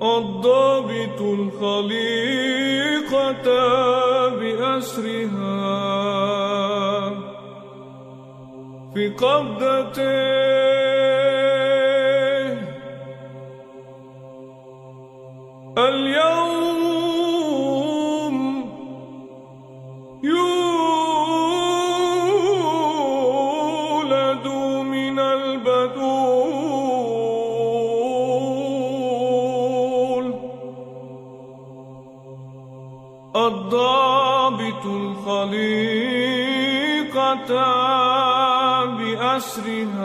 الضابط 0.01 1.21
الخليقة 1.21 2.63
بأسرها 4.29 5.53
في 8.93 9.09
قبضته 9.09 10.72
بأسرها 39.52 40.01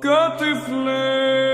أمطر 0.00 1.49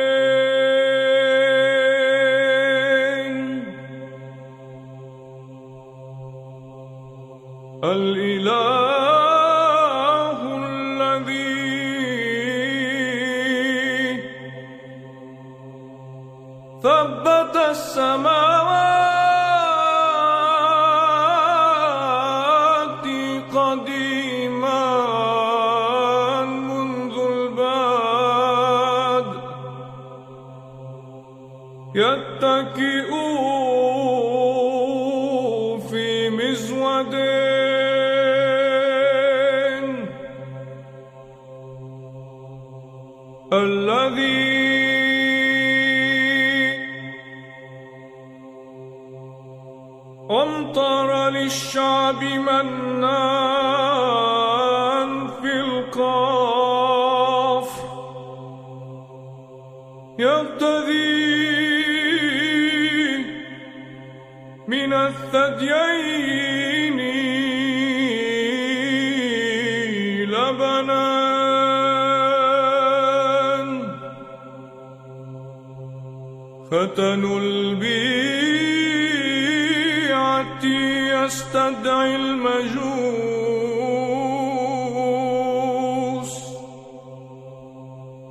يستدعي 80.64 82.16
المجوس 82.16 82.78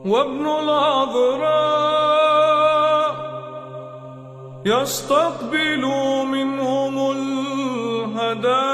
وابن 0.07 0.47
العذراء 0.47 1.87
يستقبل 4.67 5.85
منهم 6.33 7.11
الهدايا. 7.11 8.67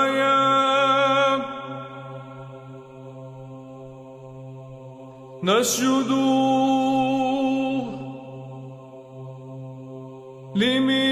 نسجد 5.43 6.11
لميلاد 10.55 11.12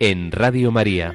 en 0.00 0.32
Radio 0.32 0.72
María. 0.72 1.14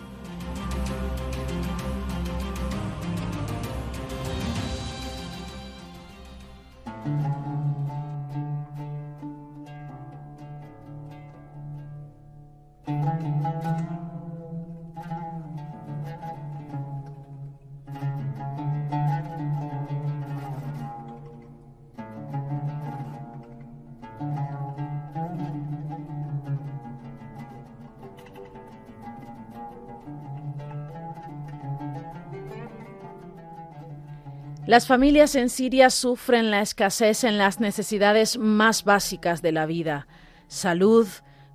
Las 34.71 34.87
familias 34.87 35.35
en 35.35 35.49
Siria 35.49 35.89
sufren 35.89 36.49
la 36.49 36.61
escasez 36.61 37.25
en 37.25 37.37
las 37.37 37.59
necesidades 37.59 38.37
más 38.37 38.85
básicas 38.85 39.41
de 39.41 39.51
la 39.51 39.65
vida, 39.65 40.07
salud, 40.47 41.09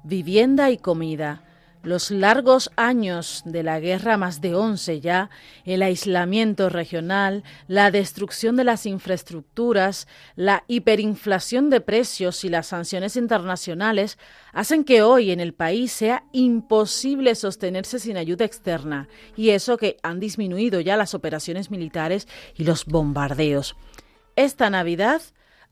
vivienda 0.04 0.68
y 0.70 0.76
comida. 0.76 1.42
Los 1.86 2.10
largos 2.10 2.72
años 2.74 3.44
de 3.44 3.62
la 3.62 3.78
guerra, 3.78 4.16
más 4.16 4.40
de 4.40 4.56
11 4.56 5.00
ya, 5.00 5.30
el 5.64 5.82
aislamiento 5.82 6.68
regional, 6.68 7.44
la 7.68 7.92
destrucción 7.92 8.56
de 8.56 8.64
las 8.64 8.86
infraestructuras, 8.86 10.08
la 10.34 10.64
hiperinflación 10.66 11.70
de 11.70 11.80
precios 11.80 12.42
y 12.44 12.48
las 12.48 12.66
sanciones 12.66 13.14
internacionales 13.14 14.18
hacen 14.52 14.82
que 14.82 15.02
hoy 15.02 15.30
en 15.30 15.38
el 15.38 15.54
país 15.54 15.92
sea 15.92 16.24
imposible 16.32 17.36
sostenerse 17.36 18.00
sin 18.00 18.16
ayuda 18.16 18.44
externa, 18.44 19.06
y 19.36 19.50
eso 19.50 19.76
que 19.76 19.96
han 20.02 20.18
disminuido 20.18 20.80
ya 20.80 20.96
las 20.96 21.14
operaciones 21.14 21.70
militares 21.70 22.26
y 22.56 22.64
los 22.64 22.84
bombardeos. 22.86 23.76
Esta 24.34 24.70
Navidad, 24.70 25.22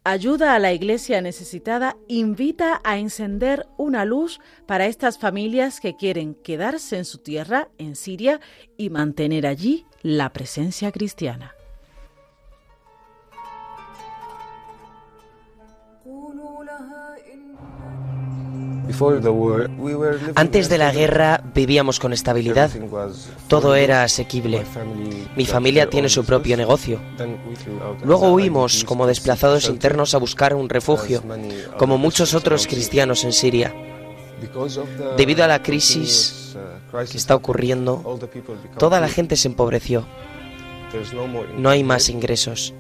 ayuda 0.05 0.55
a 0.55 0.59
la 0.59 0.73
iglesia 0.73 1.21
necesitada 1.23 1.97
invita 2.09 2.81
a 2.85 2.99
encender 2.99 3.67
una 3.79 4.05
luz 4.05 4.39
para 4.67 4.87
estas 4.87 5.19
familias 5.19 5.81
que 5.81 5.97
quieren 5.97 6.35
quedarse 6.35 6.99
en 6.99 7.07
su 7.07 7.19
tierra, 7.19 7.69
en 7.79 7.97
Siria, 7.97 8.41
y 8.77 8.91
mantener 8.91 9.47
allí 9.47 9.87
la 10.03 10.33
presencia 10.33 10.93
cristiana. 10.93 11.55
Antes 20.35 20.69
de 20.69 20.79
la 20.79 20.93
guerra 20.93 21.43
vivíamos 21.55 21.99
con 21.99 22.13
estabilidad. 22.13 22.71
Todo 23.49 23.75
era 23.75 24.03
asequible. 24.03 24.65
Mi 25.37 25.47
familia 25.47 25.89
tiene 25.89 26.09
su 26.09 26.25
propio 26.25 26.57
negocio. 26.57 27.01
Luego 28.05 28.33
huimos 28.33 28.85
como 28.85 29.07
desplazados 29.07 29.69
internos 29.69 30.15
a 30.15 30.19
buscar 30.19 30.55
un 30.55 30.69
refugio, 30.69 31.23
como 31.79 31.99
muchos 31.99 32.35
otros 32.35 32.67
cristianos 32.67 33.25
en 33.25 33.33
Siria. 33.33 33.75
Debido 35.17 35.45
a 35.45 35.49
la 35.49 35.63
crisis 35.63 36.57
que 37.11 37.17
está 37.17 37.35
ocurriendo, 37.35 38.19
toda 38.79 39.01
la 39.01 39.09
gente 39.09 39.37
se 39.37 39.49
empobreció. 39.49 40.07
No 41.57 41.71
hay 41.71 41.83
más 41.83 42.09
ingresos. 42.09 42.75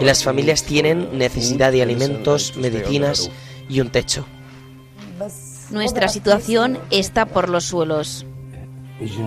Y 0.00 0.04
las 0.04 0.24
familias 0.24 0.64
tienen 0.64 1.16
necesidad 1.16 1.70
de 1.70 1.82
alimentos, 1.82 2.56
medicinas 2.56 3.30
y 3.68 3.80
un 3.80 3.90
techo. 3.90 4.26
Nuestra 5.70 6.08
situación 6.08 6.78
está 6.90 7.26
por 7.26 7.48
los 7.48 7.64
suelos. 7.64 8.26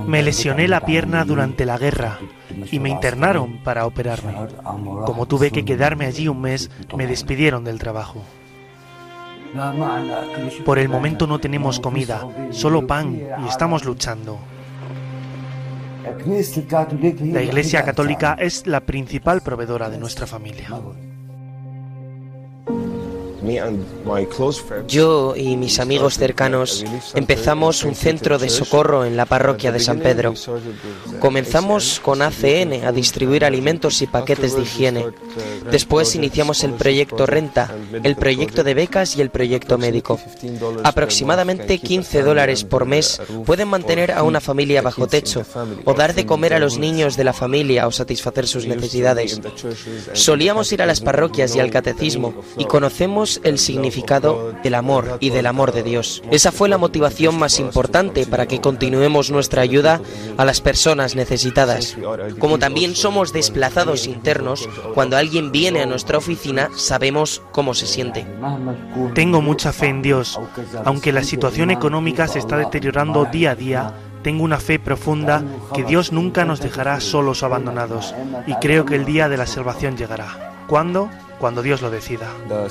Me 0.05 0.21
lesioné 0.21 0.67
la 0.67 0.81
pierna 0.81 1.23
durante 1.23 1.65
la 1.65 1.77
guerra 1.77 2.19
y 2.71 2.79
me 2.79 2.89
internaron 2.89 3.63
para 3.63 3.85
operarme. 3.85 4.33
Como 5.05 5.25
tuve 5.27 5.51
que 5.51 5.63
quedarme 5.63 6.05
allí 6.05 6.27
un 6.27 6.41
mes, 6.41 6.69
me 6.95 7.07
despidieron 7.07 7.63
del 7.63 7.79
trabajo. 7.79 8.21
Por 10.65 10.79
el 10.79 10.89
momento 10.89 11.27
no 11.27 11.39
tenemos 11.39 11.79
comida, 11.79 12.27
solo 12.51 12.85
pan 12.85 13.21
y 13.43 13.47
estamos 13.47 13.85
luchando. 13.85 14.39
La 17.21 17.41
Iglesia 17.41 17.83
Católica 17.83 18.35
es 18.39 18.67
la 18.67 18.81
principal 18.81 19.41
proveedora 19.41 19.89
de 19.89 19.97
nuestra 19.97 20.25
familia. 20.27 20.69
Yo 24.87 25.35
y 25.35 25.57
mis 25.57 25.79
amigos 25.79 26.17
cercanos 26.17 26.85
empezamos 27.15 27.83
un 27.83 27.95
centro 27.95 28.37
de 28.37 28.49
socorro 28.49 29.03
en 29.03 29.17
la 29.17 29.25
parroquia 29.25 29.71
de 29.71 29.79
San 29.79 29.99
Pedro. 29.99 30.33
Comenzamos 31.19 31.99
con 31.99 32.21
ACN 32.21 32.85
a 32.85 32.91
distribuir 32.91 33.43
alimentos 33.43 34.01
y 34.01 34.07
paquetes 34.07 34.55
de 34.55 34.61
higiene. 34.61 35.05
Después 35.71 36.15
iniciamos 36.15 36.63
el 36.63 36.73
proyecto 36.73 37.25
Renta, 37.25 37.73
el 38.03 38.15
proyecto 38.15 38.63
de 38.63 38.73
becas 38.73 39.15
y 39.17 39.21
el 39.21 39.31
proyecto 39.31 39.77
médico. 39.77 40.19
Aproximadamente 40.83 41.79
15 41.79 42.21
dólares 42.21 42.63
por 42.63 42.85
mes 42.85 43.21
pueden 43.45 43.69
mantener 43.69 44.11
a 44.11 44.23
una 44.23 44.39
familia 44.39 44.81
bajo 44.81 45.07
techo 45.07 45.43
o 45.85 45.93
dar 45.93 46.13
de 46.13 46.25
comer 46.25 46.53
a 46.53 46.59
los 46.59 46.77
niños 46.77 47.17
de 47.17 47.23
la 47.23 47.33
familia 47.33 47.87
o 47.87 47.91
satisfacer 47.91 48.47
sus 48.47 48.67
necesidades. 48.67 49.41
Solíamos 50.13 50.71
ir 50.71 50.81
a 50.81 50.85
las 50.85 51.01
parroquias 51.01 51.55
y 51.55 51.59
al 51.59 51.71
catecismo 51.71 52.33
y 52.57 52.65
conocemos 52.65 53.30
el 53.43 53.59
significado 53.59 54.53
del 54.63 54.75
amor 54.75 55.17
y 55.19 55.29
del 55.29 55.45
amor 55.45 55.71
de 55.71 55.83
Dios. 55.83 56.21
Esa 56.31 56.51
fue 56.51 56.67
la 56.67 56.77
motivación 56.77 57.37
más 57.37 57.59
importante 57.59 58.25
para 58.25 58.47
que 58.47 58.59
continuemos 58.59 59.31
nuestra 59.31 59.61
ayuda 59.61 60.01
a 60.37 60.45
las 60.45 60.61
personas 60.61 61.15
necesitadas. 61.15 61.95
Como 62.39 62.59
también 62.59 62.95
somos 62.95 63.31
desplazados 63.33 64.07
internos, 64.07 64.67
cuando 64.93 65.17
alguien 65.17 65.51
viene 65.51 65.81
a 65.81 65.85
nuestra 65.85 66.17
oficina 66.17 66.69
sabemos 66.75 67.41
cómo 67.51 67.73
se 67.73 67.87
siente. 67.87 68.25
Tengo 69.13 69.41
mucha 69.41 69.71
fe 69.71 69.87
en 69.87 70.01
Dios. 70.01 70.39
Aunque 70.85 71.11
la 71.11 71.23
situación 71.23 71.71
económica 71.71 72.27
se 72.27 72.39
está 72.39 72.57
deteriorando 72.57 73.25
día 73.25 73.51
a 73.51 73.55
día, 73.55 73.93
tengo 74.23 74.43
una 74.43 74.59
fe 74.59 74.79
profunda 74.79 75.43
que 75.73 75.83
Dios 75.83 76.11
nunca 76.11 76.45
nos 76.45 76.59
dejará 76.61 76.99
solos 76.99 77.41
o 77.41 77.45
abandonados 77.45 78.13
y 78.45 78.53
creo 78.55 78.85
que 78.85 78.95
el 78.95 79.05
día 79.05 79.29
de 79.29 79.37
la 79.37 79.47
salvación 79.47 79.97
llegará. 79.97 80.50
¿Cuándo? 80.71 81.09
cuando 81.37 81.61
Dios 81.63 81.81
lo 81.81 81.89
decida. 81.89 82.33
Uh, 82.47 82.67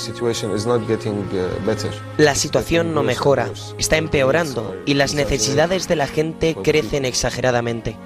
la 2.16 2.34
situación 2.34 2.94
no 2.94 3.02
mejora, 3.02 3.50
está 3.76 3.98
empeorando 3.98 4.74
y 4.86 4.94
las 4.94 5.12
necesidades 5.12 5.86
de 5.86 5.96
la 5.96 6.06
gente 6.06 6.54
crecen 6.54 7.04
exageradamente. 7.04 7.98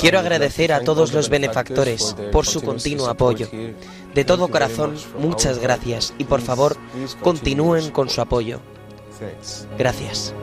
Quiero 0.00 0.18
agradecer 0.18 0.72
a 0.72 0.80
todos 0.80 1.12
los 1.12 1.28
benefactores 1.28 2.16
por 2.32 2.44
su 2.44 2.60
continuo 2.60 3.08
apoyo. 3.08 3.48
De 4.14 4.24
todo 4.24 4.48
corazón, 4.48 4.96
muchas 5.16 5.60
gracias 5.60 6.12
y 6.18 6.24
por 6.24 6.40
favor, 6.40 6.76
continúen 7.22 7.92
con 7.92 8.08
su 8.08 8.20
apoyo. 8.20 8.60
Gracias. 9.78 10.34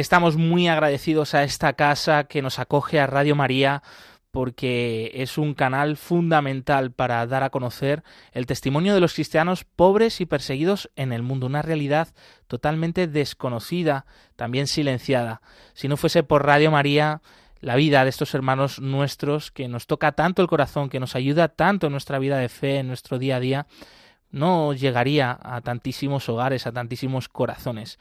Estamos 0.00 0.36
muy 0.36 0.66
agradecidos 0.66 1.34
a 1.34 1.44
esta 1.44 1.74
casa 1.74 2.24
que 2.24 2.40
nos 2.40 2.58
acoge 2.58 2.98
a 2.98 3.06
Radio 3.06 3.36
María 3.36 3.82
porque 4.30 5.12
es 5.14 5.36
un 5.36 5.52
canal 5.52 5.98
fundamental 5.98 6.90
para 6.90 7.26
dar 7.26 7.42
a 7.42 7.50
conocer 7.50 8.02
el 8.32 8.46
testimonio 8.46 8.94
de 8.94 9.00
los 9.00 9.12
cristianos 9.12 9.64
pobres 9.64 10.22
y 10.22 10.26
perseguidos 10.26 10.90
en 10.96 11.12
el 11.12 11.22
mundo, 11.22 11.48
una 11.48 11.60
realidad 11.60 12.08
totalmente 12.46 13.08
desconocida, 13.08 14.06
también 14.36 14.68
silenciada. 14.68 15.42
Si 15.74 15.86
no 15.86 15.98
fuese 15.98 16.22
por 16.22 16.46
Radio 16.46 16.70
María, 16.70 17.20
la 17.60 17.76
vida 17.76 18.02
de 18.02 18.08
estos 18.08 18.34
hermanos 18.34 18.80
nuestros, 18.80 19.50
que 19.50 19.68
nos 19.68 19.86
toca 19.86 20.12
tanto 20.12 20.40
el 20.40 20.48
corazón, 20.48 20.88
que 20.88 20.98
nos 20.98 21.14
ayuda 21.14 21.48
tanto 21.48 21.88
en 21.88 21.92
nuestra 21.92 22.18
vida 22.18 22.38
de 22.38 22.48
fe, 22.48 22.78
en 22.78 22.88
nuestro 22.88 23.18
día 23.18 23.36
a 23.36 23.40
día, 23.40 23.66
no 24.30 24.72
llegaría 24.72 25.38
a 25.42 25.60
tantísimos 25.60 26.28
hogares, 26.28 26.66
a 26.66 26.72
tantísimos 26.72 27.28
corazones. 27.28 27.98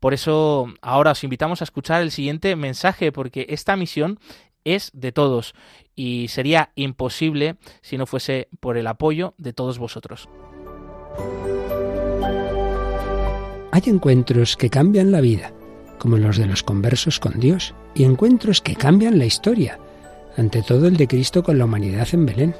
Por 0.00 0.14
eso 0.14 0.66
ahora 0.80 1.12
os 1.12 1.24
invitamos 1.24 1.60
a 1.60 1.64
escuchar 1.64 2.02
el 2.02 2.10
siguiente 2.10 2.54
mensaje, 2.56 3.12
porque 3.12 3.46
esta 3.48 3.76
misión 3.76 4.18
es 4.64 4.90
de 4.92 5.12
todos 5.12 5.54
y 5.94 6.28
sería 6.28 6.70
imposible 6.74 7.56
si 7.80 7.98
no 7.98 8.06
fuese 8.06 8.48
por 8.60 8.76
el 8.76 8.86
apoyo 8.86 9.34
de 9.38 9.52
todos 9.52 9.78
vosotros. 9.78 10.28
Hay 13.70 13.82
encuentros 13.86 14.56
que 14.56 14.70
cambian 14.70 15.12
la 15.12 15.20
vida, 15.20 15.52
como 15.98 16.16
los 16.16 16.36
de 16.36 16.46
los 16.46 16.62
conversos 16.62 17.18
con 17.20 17.38
Dios, 17.38 17.74
y 17.94 18.04
encuentros 18.04 18.60
que 18.60 18.76
cambian 18.76 19.18
la 19.18 19.26
historia, 19.26 19.78
ante 20.36 20.62
todo 20.62 20.86
el 20.86 20.96
de 20.96 21.08
Cristo 21.08 21.42
con 21.42 21.58
la 21.58 21.64
humanidad 21.64 22.08
en 22.12 22.26
Belén. 22.26 22.54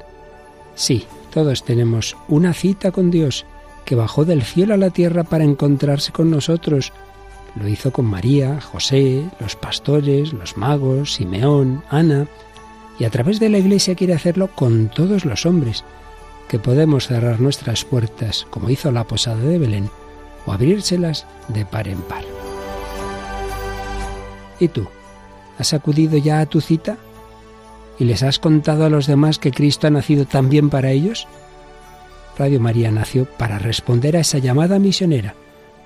Sí, 0.75 1.05
todos 1.33 1.63
tenemos 1.63 2.15
una 2.27 2.53
cita 2.53 2.91
con 2.91 3.11
Dios, 3.11 3.45
que 3.85 3.95
bajó 3.95 4.25
del 4.25 4.43
cielo 4.43 4.73
a 4.73 4.77
la 4.77 4.91
tierra 4.91 5.23
para 5.23 5.43
encontrarse 5.43 6.11
con 6.11 6.29
nosotros, 6.29 6.93
lo 7.55 7.67
hizo 7.67 7.91
con 7.91 8.05
María, 8.05 8.61
José, 8.61 9.29
los 9.39 9.55
pastores, 9.55 10.33
los 10.33 10.57
magos, 10.57 11.13
Simeón, 11.13 11.83
Ana. 11.89 12.27
Y 12.99 13.05
a 13.05 13.09
través 13.09 13.39
de 13.39 13.49
la 13.49 13.57
Iglesia 13.57 13.95
quiere 13.95 14.13
hacerlo 14.13 14.49
con 14.55 14.89
todos 14.89 15.25
los 15.25 15.45
hombres, 15.45 15.83
que 16.47 16.59
podemos 16.59 17.07
cerrar 17.07 17.39
nuestras 17.39 17.85
puertas, 17.85 18.47
como 18.49 18.69
hizo 18.69 18.91
la 18.91 19.05
posada 19.05 19.41
de 19.41 19.59
Belén, 19.59 19.89
o 20.45 20.51
abrírselas 20.51 21.25
de 21.47 21.65
par 21.65 21.87
en 21.87 22.01
par. 22.01 22.23
¿Y 24.59 24.67
tú? 24.67 24.87
¿Has 25.57 25.73
acudido 25.73 26.17
ya 26.17 26.39
a 26.39 26.45
tu 26.45 26.61
cita? 26.61 26.97
¿Y 27.97 28.05
les 28.05 28.23
has 28.23 28.39
contado 28.39 28.85
a 28.85 28.89
los 28.89 29.07
demás 29.07 29.39
que 29.39 29.51
Cristo 29.51 29.87
ha 29.87 29.89
nacido 29.89 30.25
también 30.25 30.69
para 30.69 30.91
ellos? 30.91 31.27
Radio 32.37 32.59
María 32.61 32.91
nació 32.91 33.25
para 33.25 33.59
responder 33.59 34.15
a 34.15 34.21
esa 34.21 34.37
llamada 34.37 34.79
misionera, 34.79 35.35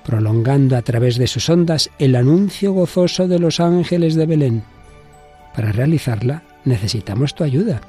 prolongando 0.04 0.76
a 0.76 0.82
través 0.82 1.16
de 1.16 1.26
sus 1.26 1.48
ondas 1.48 1.90
el 1.98 2.14
anuncio 2.14 2.72
gozoso 2.72 3.26
de 3.26 3.38
los 3.38 3.58
ángeles 3.58 4.14
de 4.14 4.26
Belén. 4.26 4.62
Para 5.54 5.72
realizarla 5.72 6.42
necesitamos 6.64 7.34
tu 7.34 7.42
ayuda, 7.42 7.80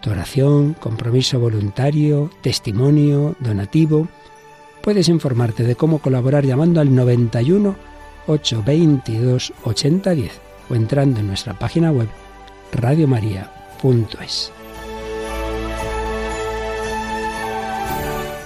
tu 0.00 0.10
oración, 0.10 0.74
compromiso 0.74 1.38
voluntario, 1.38 2.30
testimonio, 2.42 3.36
donativo. 3.40 4.08
Puedes 4.82 5.08
informarte 5.08 5.64
de 5.64 5.76
cómo 5.76 5.98
colaborar 5.98 6.44
llamando 6.44 6.80
al 6.80 6.94
91 6.94 7.76
822 8.26 9.52
8010 9.64 10.40
o 10.70 10.74
entrando 10.74 11.20
en 11.20 11.26
nuestra 11.26 11.58
página 11.58 11.90
web 11.90 12.08
radiomaria.es. 12.72 14.52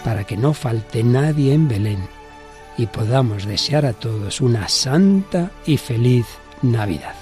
Para 0.04 0.24
que 0.24 0.37
no 0.37 0.52
falte 0.52 1.04
nadie 1.04 1.54
en 1.54 1.68
Belén 1.68 2.21
y 2.78 2.87
podamos 2.87 3.44
desear 3.44 3.87
a 3.87 3.92
todos 3.92 4.40
una 4.40 4.68
santa 4.68 5.50
y 5.66 5.76
feliz 5.76 6.26
Navidad. 6.62 7.21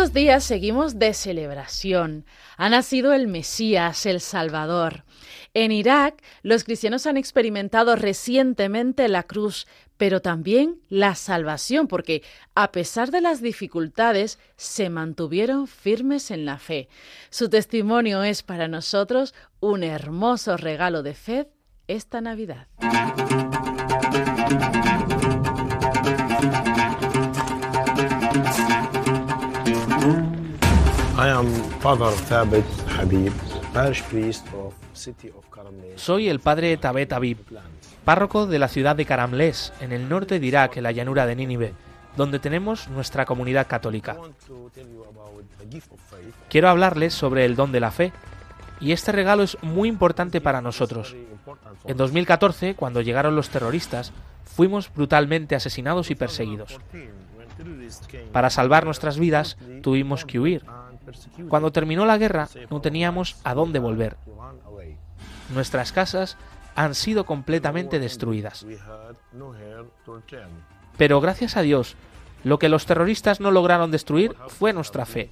Estos 0.00 0.14
días 0.14 0.44
seguimos 0.44 0.98
de 0.98 1.12
celebración. 1.12 2.24
Ha 2.56 2.70
nacido 2.70 3.12
el 3.12 3.28
Mesías, 3.28 4.06
el 4.06 4.22
Salvador. 4.22 5.04
En 5.52 5.72
Irak, 5.72 6.22
los 6.42 6.64
cristianos 6.64 7.06
han 7.06 7.18
experimentado 7.18 7.96
recientemente 7.96 9.06
la 9.08 9.24
cruz, 9.24 9.66
pero 9.98 10.22
también 10.22 10.80
la 10.88 11.14
salvación, 11.16 11.86
porque 11.86 12.22
a 12.54 12.72
pesar 12.72 13.10
de 13.10 13.20
las 13.20 13.42
dificultades, 13.42 14.38
se 14.56 14.88
mantuvieron 14.88 15.66
firmes 15.66 16.30
en 16.30 16.46
la 16.46 16.56
fe. 16.56 16.88
Su 17.28 17.50
testimonio 17.50 18.22
es 18.22 18.42
para 18.42 18.68
nosotros 18.68 19.34
un 19.60 19.82
hermoso 19.82 20.56
regalo 20.56 21.02
de 21.02 21.12
fe 21.12 21.48
esta 21.88 22.22
Navidad. 22.22 22.68
Soy 35.96 36.28
el 36.28 36.40
padre 36.40 36.76
Tabet 36.76 37.10
Habib, 37.10 37.38
párroco 38.04 38.46
de 38.46 38.58
la 38.58 38.68
ciudad 38.68 38.96
de 38.96 39.06
Karamles, 39.06 39.72
en 39.80 39.92
el 39.92 40.06
norte 40.06 40.38
de 40.38 40.46
Irak, 40.46 40.76
en 40.76 40.82
la 40.82 40.92
llanura 40.92 41.24
de 41.24 41.36
Nínive, 41.36 41.72
donde 42.18 42.38
tenemos 42.38 42.88
nuestra 42.88 43.24
comunidad 43.24 43.66
católica. 43.66 44.16
Quiero 46.50 46.68
hablarles 46.68 47.14
sobre 47.14 47.46
el 47.46 47.56
don 47.56 47.72
de 47.72 47.80
la 47.80 47.90
fe, 47.90 48.12
y 48.78 48.92
este 48.92 49.12
regalo 49.12 49.42
es 49.42 49.56
muy 49.62 49.88
importante 49.88 50.42
para 50.42 50.60
nosotros. 50.60 51.16
En 51.86 51.96
2014, 51.96 52.74
cuando 52.74 53.00
llegaron 53.00 53.36
los 53.36 53.48
terroristas, 53.48 54.12
fuimos 54.44 54.92
brutalmente 54.92 55.54
asesinados 55.54 56.10
y 56.10 56.14
perseguidos. 56.14 56.78
Para 58.32 58.50
salvar 58.50 58.84
nuestras 58.84 59.18
vidas 59.18 59.56
tuvimos 59.82 60.24
que 60.24 60.38
huir, 60.38 60.62
Cuando 61.48 61.72
terminó 61.72 62.06
la 62.06 62.18
guerra 62.18 62.48
no 62.70 62.80
teníamos 62.80 63.36
a 63.44 63.54
dónde 63.54 63.78
volver. 63.78 64.16
Nuestras 65.54 65.92
casas 65.92 66.36
han 66.74 66.94
sido 66.94 67.24
completamente 67.26 67.98
destruidas. 67.98 68.66
Pero 70.96 71.20
gracias 71.20 71.56
a 71.56 71.62
Dios, 71.62 71.96
lo 72.44 72.58
que 72.58 72.68
los 72.68 72.86
terroristas 72.86 73.40
no 73.40 73.50
lograron 73.50 73.90
destruir 73.90 74.34
fue 74.48 74.72
nuestra 74.72 75.06
fe. 75.06 75.30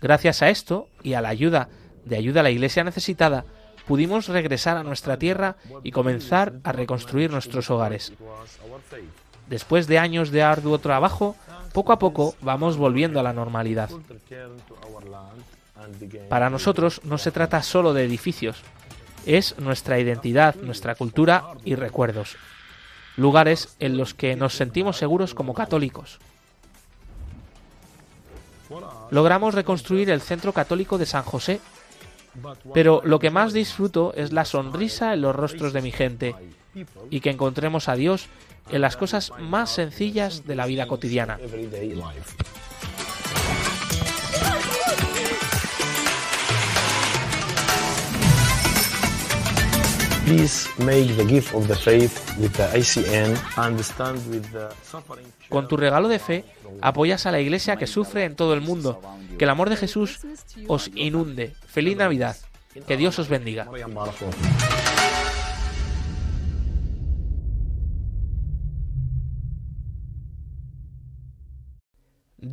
Gracias 0.00 0.42
a 0.42 0.50
esto 0.50 0.88
y 1.02 1.14
a 1.14 1.20
la 1.20 1.28
ayuda 1.28 1.68
de 2.04 2.16
ayuda 2.16 2.40
a 2.40 2.42
la 2.42 2.50
iglesia 2.50 2.84
necesitada, 2.84 3.44
pudimos 3.86 4.28
regresar 4.28 4.76
a 4.76 4.82
nuestra 4.82 5.18
tierra 5.18 5.56
y 5.82 5.90
comenzar 5.90 6.54
a 6.64 6.72
reconstruir 6.72 7.30
nuestros 7.30 7.70
hogares. 7.70 8.12
Después 9.48 9.86
de 9.86 9.98
años 9.98 10.30
de 10.30 10.42
arduo 10.42 10.78
trabajo, 10.78 11.36
poco 11.74 11.92
a 11.92 11.98
poco 11.98 12.36
vamos 12.40 12.76
volviendo 12.76 13.18
a 13.18 13.24
la 13.24 13.32
normalidad. 13.32 13.90
Para 16.30 16.48
nosotros 16.48 17.00
no 17.02 17.18
se 17.18 17.32
trata 17.32 17.62
solo 17.64 17.92
de 17.92 18.04
edificios, 18.04 18.62
es 19.26 19.58
nuestra 19.58 19.98
identidad, 19.98 20.54
nuestra 20.54 20.94
cultura 20.94 21.44
y 21.64 21.74
recuerdos. 21.74 22.36
Lugares 23.16 23.74
en 23.80 23.96
los 23.96 24.14
que 24.14 24.36
nos 24.36 24.54
sentimos 24.54 24.96
seguros 24.96 25.34
como 25.34 25.52
católicos. 25.52 26.20
Logramos 29.10 29.52
reconstruir 29.54 30.10
el 30.10 30.20
centro 30.20 30.52
católico 30.52 30.96
de 30.96 31.06
San 31.06 31.24
José, 31.24 31.60
pero 32.72 33.02
lo 33.04 33.18
que 33.18 33.30
más 33.30 33.52
disfruto 33.52 34.14
es 34.14 34.32
la 34.32 34.44
sonrisa 34.44 35.12
en 35.12 35.22
los 35.22 35.34
rostros 35.34 35.72
de 35.72 35.82
mi 35.82 35.90
gente 35.90 36.36
y 37.10 37.20
que 37.20 37.30
encontremos 37.30 37.88
a 37.88 37.96
Dios 37.96 38.28
en 38.70 38.80
las 38.80 38.96
cosas 38.96 39.32
más 39.38 39.70
sencillas 39.70 40.46
de 40.46 40.54
la 40.54 40.66
vida 40.66 40.86
cotidiana. 40.86 41.38
Con 55.50 55.68
tu 55.68 55.76
regalo 55.76 56.08
de 56.08 56.18
fe 56.18 56.44
apoyas 56.80 57.26
a 57.26 57.30
la 57.30 57.40
iglesia 57.40 57.76
que 57.76 57.86
sufre 57.86 58.24
en 58.24 58.34
todo 58.34 58.54
el 58.54 58.62
mundo. 58.62 59.02
Que 59.38 59.44
el 59.44 59.50
amor 59.50 59.68
de 59.68 59.76
Jesús 59.76 60.20
os 60.66 60.90
inunde. 60.94 61.54
Feliz 61.66 61.96
Navidad. 61.96 62.36
Que 62.86 62.96
Dios 62.96 63.18
os 63.18 63.28
bendiga. 63.28 63.68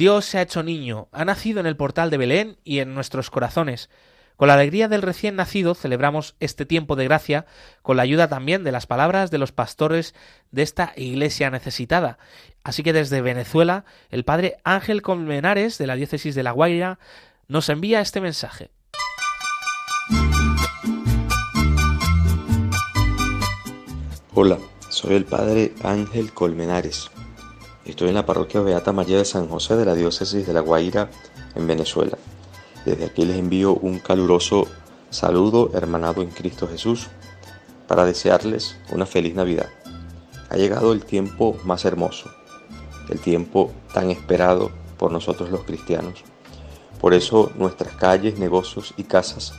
Dios 0.01 0.25
se 0.25 0.39
ha 0.39 0.41
hecho 0.41 0.63
niño, 0.63 1.09
ha 1.11 1.25
nacido 1.25 1.59
en 1.59 1.67
el 1.67 1.77
portal 1.77 2.09
de 2.09 2.17
Belén 2.17 2.57
y 2.63 2.79
en 2.79 2.95
nuestros 2.95 3.29
corazones. 3.29 3.91
Con 4.35 4.47
la 4.47 4.55
alegría 4.55 4.87
del 4.87 5.03
recién 5.03 5.35
nacido 5.35 5.75
celebramos 5.75 6.33
este 6.39 6.65
tiempo 6.65 6.95
de 6.95 7.03
gracia, 7.03 7.45
con 7.83 7.97
la 7.97 8.01
ayuda 8.01 8.27
también 8.27 8.63
de 8.63 8.71
las 8.71 8.87
palabras 8.87 9.29
de 9.29 9.37
los 9.37 9.51
pastores 9.51 10.15
de 10.49 10.63
esta 10.63 10.93
iglesia 10.95 11.51
necesitada. 11.51 12.17
Así 12.63 12.81
que 12.81 12.93
desde 12.93 13.21
Venezuela, 13.21 13.85
el 14.09 14.25
padre 14.25 14.57
Ángel 14.63 15.03
Colmenares, 15.03 15.77
de 15.77 15.85
la 15.85 15.93
diócesis 15.93 16.33
de 16.33 16.41
La 16.41 16.49
Guaira, 16.49 16.97
nos 17.47 17.69
envía 17.69 18.01
este 18.01 18.21
mensaje. 18.21 18.71
Hola, 24.33 24.57
soy 24.89 25.13
el 25.13 25.25
padre 25.25 25.75
Ángel 25.83 26.33
Colmenares 26.33 27.11
Estoy 27.83 28.09
en 28.09 28.15
la 28.15 28.27
parroquia 28.27 28.61
Beata 28.61 28.91
María 28.91 29.17
de 29.17 29.25
San 29.25 29.47
José 29.47 29.75
de 29.75 29.85
la 29.85 29.95
diócesis 29.95 30.45
de 30.45 30.53
La 30.53 30.59
Guaira, 30.59 31.09
en 31.55 31.65
Venezuela. 31.65 32.15
Desde 32.85 33.05
aquí 33.05 33.25
les 33.25 33.37
envío 33.37 33.73
un 33.73 33.97
caluroso 33.97 34.67
saludo 35.09 35.71
hermanado 35.73 36.21
en 36.21 36.29
Cristo 36.29 36.67
Jesús 36.67 37.07
para 37.87 38.05
desearles 38.05 38.77
una 38.91 39.07
feliz 39.07 39.33
Navidad. 39.33 39.67
Ha 40.49 40.57
llegado 40.57 40.93
el 40.93 41.03
tiempo 41.05 41.57
más 41.63 41.83
hermoso, 41.83 42.29
el 43.09 43.19
tiempo 43.19 43.71
tan 43.95 44.11
esperado 44.11 44.69
por 44.97 45.11
nosotros 45.11 45.49
los 45.49 45.63
cristianos. 45.63 46.23
Por 46.99 47.15
eso 47.15 47.51
nuestras 47.55 47.95
calles, 47.95 48.37
negocios 48.37 48.93
y 48.95 49.05
casas 49.05 49.53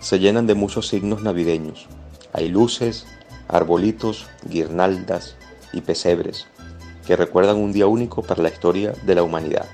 se 0.00 0.18
llenan 0.18 0.48
de 0.48 0.54
muchos 0.54 0.88
signos 0.88 1.22
navideños. 1.22 1.86
Hay 2.32 2.48
luces, 2.48 3.06
arbolitos, 3.46 4.26
guirnaldas 4.48 5.36
y 5.72 5.82
pesebres 5.82 6.48
que 7.06 7.16
recuerdan 7.16 7.56
un 7.56 7.72
día 7.72 7.86
único 7.86 8.22
para 8.22 8.42
la 8.42 8.48
historia 8.48 8.92
de 9.04 9.14
la 9.14 9.22
humanidad. 9.22 9.66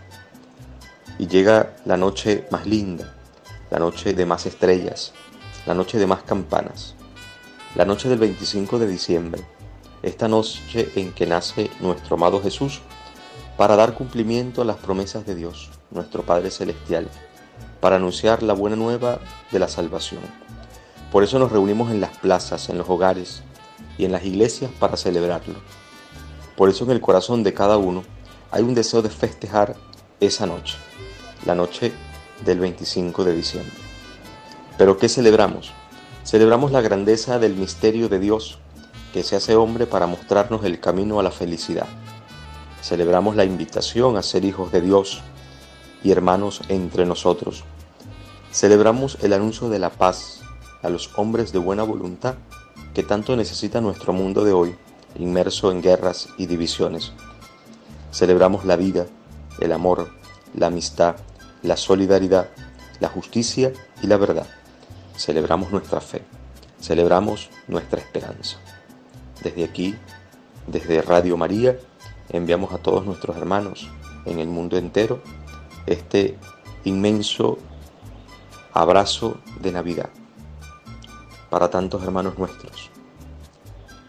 Y 1.19 1.27
llega 1.27 1.77
la 1.85 1.97
noche 1.97 2.47
más 2.51 2.67
linda, 2.67 3.15
la 3.71 3.79
noche 3.79 4.15
de 4.15 4.27
más 4.27 4.47
estrellas, 4.47 5.13
la 5.67 5.75
noche 5.75 5.99
de 5.99 6.07
más 6.07 6.23
campanas, 6.23 6.95
la 7.75 7.85
noche 7.85 8.09
del 8.09 8.19
25 8.19 8.79
de 8.79 8.87
diciembre, 8.87 9.43
esta 10.03 10.29
noche 10.29 10.91
en 10.95 11.13
que 11.13 11.27
nace 11.27 11.71
nuestro 11.81 12.17
amado 12.17 12.41
Jesús 12.41 12.81
para 13.57 13.77
dar 13.77 13.95
cumplimiento 13.95 14.63
a 14.63 14.65
las 14.65 14.77
promesas 14.77 15.27
de 15.27 15.35
Dios, 15.35 15.71
nuestro 15.91 16.23
Padre 16.23 16.51
Celestial, 16.51 17.09
para 17.81 17.97
anunciar 17.97 18.43
la 18.43 18.55
buena 18.55 18.77
nueva 18.77 19.19
de 19.51 19.59
la 19.59 19.69
salvación. 19.69 20.21
Por 21.11 21.25
eso 21.25 21.39
nos 21.39 21.51
reunimos 21.51 21.91
en 21.91 22.01
las 22.01 22.17
plazas, 22.19 22.69
en 22.69 22.79
los 22.79 22.89
hogares 22.89 23.43
y 23.97 24.05
en 24.05 24.13
las 24.13 24.25
iglesias 24.25 24.71
para 24.79 24.97
celebrarlo. 24.97 25.57
Por 26.59 26.69
eso 26.69 26.83
en 26.83 26.91
el 26.91 27.01
corazón 27.01 27.45
de 27.45 27.55
cada 27.55 27.77
uno 27.77 28.03
hay 28.51 28.65
un 28.65 28.75
deseo 28.75 29.01
de 29.01 29.11
festejar 29.11 29.77
esa 30.19 30.45
noche, 30.45 30.77
la 31.47 31.55
noche 31.55 31.93
del 32.45 32.59
25 32.59 33.23
de 33.23 33.33
diciembre. 33.33 33.77
Pero 34.77 34.99
¿qué 34.99 35.09
celebramos? 35.09 35.71
Celebramos 36.25 36.73
la 36.73 36.81
grandeza 36.81 37.39
del 37.39 37.55
misterio 37.55 38.09
de 38.09 38.19
Dios 38.19 38.59
que 39.13 39.23
se 39.23 39.37
hace 39.37 39.55
hombre 39.55 39.87
para 39.87 40.09
mostrarnos 40.09 40.65
el 40.65 40.81
camino 40.81 41.21
a 41.21 41.23
la 41.23 41.31
felicidad. 41.31 41.87
Celebramos 42.83 43.37
la 43.37 43.45
invitación 43.45 44.17
a 44.17 44.25
ser 44.25 44.45
hijos 44.45 44.73
de 44.73 44.81
Dios 44.81 45.23
y 46.03 46.11
hermanos 46.11 46.63
entre 46.69 47.07
nosotros. 47.07 47.63
Celebramos 48.51 49.17
el 49.23 49.33
anuncio 49.33 49.69
de 49.69 49.79
la 49.79 49.91
paz 49.91 50.41
a 50.83 50.89
los 50.89 51.11
hombres 51.15 51.53
de 51.53 51.61
buena 51.61 51.85
voluntad 51.85 52.35
que 52.95 53.05
tanto 53.05 53.37
necesita 53.37 53.81
nuestro 53.81 54.13
mundo 54.13 54.43
de 54.43 54.53
hoy 54.53 54.77
inmerso 55.17 55.71
en 55.71 55.83
guerras 55.83 56.29
y 56.37 56.47
divisiones. 56.47 57.13
Celebramos 58.13 58.65
la 58.65 58.77
vida, 58.77 59.07
el 59.61 59.73
amor, 59.73 60.11
la 60.55 60.67
amistad, 60.67 61.17
la 61.63 61.77
solidaridad, 61.77 62.49
la 63.01 63.09
justicia 63.09 63.73
y 64.03 64.07
la 64.07 64.17
verdad. 64.17 64.47
Celebramos 65.17 65.71
nuestra 65.71 66.01
fe, 66.01 66.23
celebramos 66.81 67.51
nuestra 67.67 68.01
esperanza. 68.01 68.59
Desde 69.43 69.65
aquí, 69.65 69.97
desde 70.67 71.03
Radio 71.03 71.37
María, 71.37 71.79
enviamos 72.29 72.73
a 72.73 72.79
todos 72.79 73.05
nuestros 73.05 73.37
hermanos 73.37 73.89
en 74.27 74.39
el 74.41 74.49
mundo 74.49 74.77
entero 74.77 75.23
este 75.87 76.37
inmenso 76.85 77.59
abrazo 78.75 79.39
de 79.61 79.73
Navidad 79.73 80.11
para 81.51 81.71
tantos 81.71 82.03
hermanos 82.03 82.39
nuestros 82.39 82.91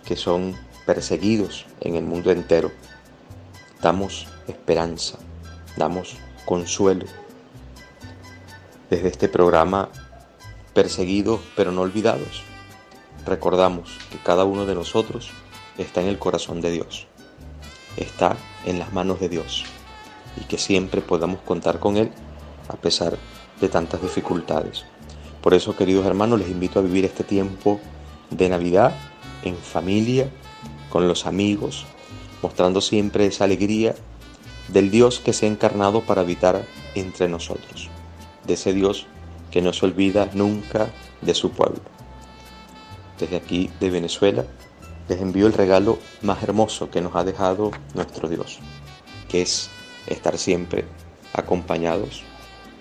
que 0.05 0.15
son 0.15 0.55
perseguidos 0.89 1.67
en 1.81 1.93
el 1.93 2.03
mundo 2.03 2.31
entero. 2.31 2.71
Damos 3.79 4.25
esperanza, 4.47 5.19
damos 5.77 6.17
consuelo. 6.45 7.05
Desde 8.89 9.09
este 9.09 9.29
programa, 9.29 9.89
perseguidos 10.73 11.41
pero 11.55 11.71
no 11.71 11.81
olvidados, 11.81 12.41
recordamos 13.23 13.99
que 14.09 14.17
cada 14.17 14.45
uno 14.45 14.65
de 14.65 14.73
nosotros 14.73 15.29
está 15.77 16.01
en 16.01 16.07
el 16.07 16.17
corazón 16.17 16.59
de 16.59 16.71
Dios, 16.71 17.05
está 17.95 18.35
en 18.65 18.79
las 18.79 18.91
manos 18.91 19.19
de 19.19 19.29
Dios 19.29 19.65
y 20.41 20.45
que 20.45 20.57
siempre 20.57 21.01
podamos 21.01 21.39
contar 21.41 21.79
con 21.79 21.97
Él 21.97 22.09
a 22.67 22.77
pesar 22.77 23.15
de 23.61 23.69
tantas 23.69 24.01
dificultades. 24.01 24.85
Por 25.43 25.53
eso, 25.53 25.75
queridos 25.75 26.07
hermanos, 26.07 26.39
les 26.39 26.49
invito 26.49 26.79
a 26.79 26.81
vivir 26.81 27.05
este 27.05 27.23
tiempo 27.23 27.79
de 28.31 28.49
Navidad 28.49 28.95
en 29.43 29.55
familia, 29.55 30.31
con 30.89 31.07
los 31.07 31.25
amigos, 31.25 31.85
mostrando 32.41 32.81
siempre 32.81 33.25
esa 33.25 33.43
alegría 33.43 33.95
del 34.67 34.91
Dios 34.91 35.19
que 35.19 35.33
se 35.33 35.45
ha 35.45 35.49
encarnado 35.49 36.01
para 36.01 36.21
habitar 36.21 36.65
entre 36.95 37.27
nosotros, 37.27 37.89
de 38.45 38.53
ese 38.53 38.73
Dios 38.73 39.07
que 39.51 39.61
no 39.61 39.73
se 39.73 39.85
olvida 39.85 40.29
nunca 40.33 40.89
de 41.21 41.33
su 41.33 41.51
pueblo. 41.51 41.81
Desde 43.19 43.35
aquí 43.35 43.69
de 43.79 43.89
Venezuela 43.89 44.45
les 45.07 45.19
envío 45.19 45.47
el 45.47 45.53
regalo 45.53 45.99
más 46.21 46.43
hermoso 46.43 46.89
que 46.89 47.01
nos 47.01 47.15
ha 47.15 47.23
dejado 47.23 47.71
nuestro 47.95 48.29
Dios, 48.29 48.59
que 49.27 49.41
es 49.41 49.69
estar 50.07 50.37
siempre 50.37 50.85
acompañados 51.33 52.23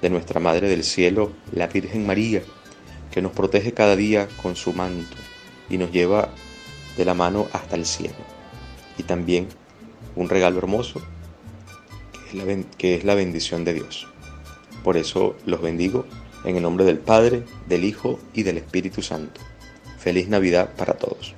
de 0.03 0.11
nuestra 0.11 0.39
Madre 0.39 0.69
del 0.69 0.85
Cielo, 0.85 1.33
la 1.53 1.67
Virgen 1.67 2.07
María, 2.07 2.43
que 3.11 3.23
nos 3.23 3.33
protege 3.33 3.73
cada 3.73 3.97
día 3.97 4.29
con 4.43 4.57
su 4.57 4.73
manto 4.73 5.17
y 5.69 5.79
nos 5.79 5.91
lleva 5.91 6.29
de 6.99 7.05
la 7.07 7.15
mano 7.15 7.47
hasta 7.53 7.77
el 7.77 7.87
cielo. 7.87 8.17
Y 8.99 9.05
también 9.05 9.49
un 10.17 10.29
regalo 10.29 10.59
hermoso 10.59 11.01
que 12.13 12.39
es 12.39 12.45
la, 12.45 12.63
que 12.77 12.95
es 12.97 13.05
la 13.05 13.15
bendición 13.15 13.65
de 13.65 13.73
Dios. 13.75 14.07
Por 14.85 14.97
eso 14.97 15.37
los 15.47 15.63
bendigo 15.63 16.05
en 16.45 16.57
el 16.57 16.63
nombre 16.63 16.85
del 16.85 16.99
Padre, 16.99 17.45
del 17.67 17.85
Hijo 17.85 18.19
y 18.35 18.43
del 18.43 18.59
Espíritu 18.59 19.01
Santo. 19.01 19.41
Feliz 19.99 20.29
Navidad 20.29 20.75
para 20.77 20.95
todos. 20.95 21.38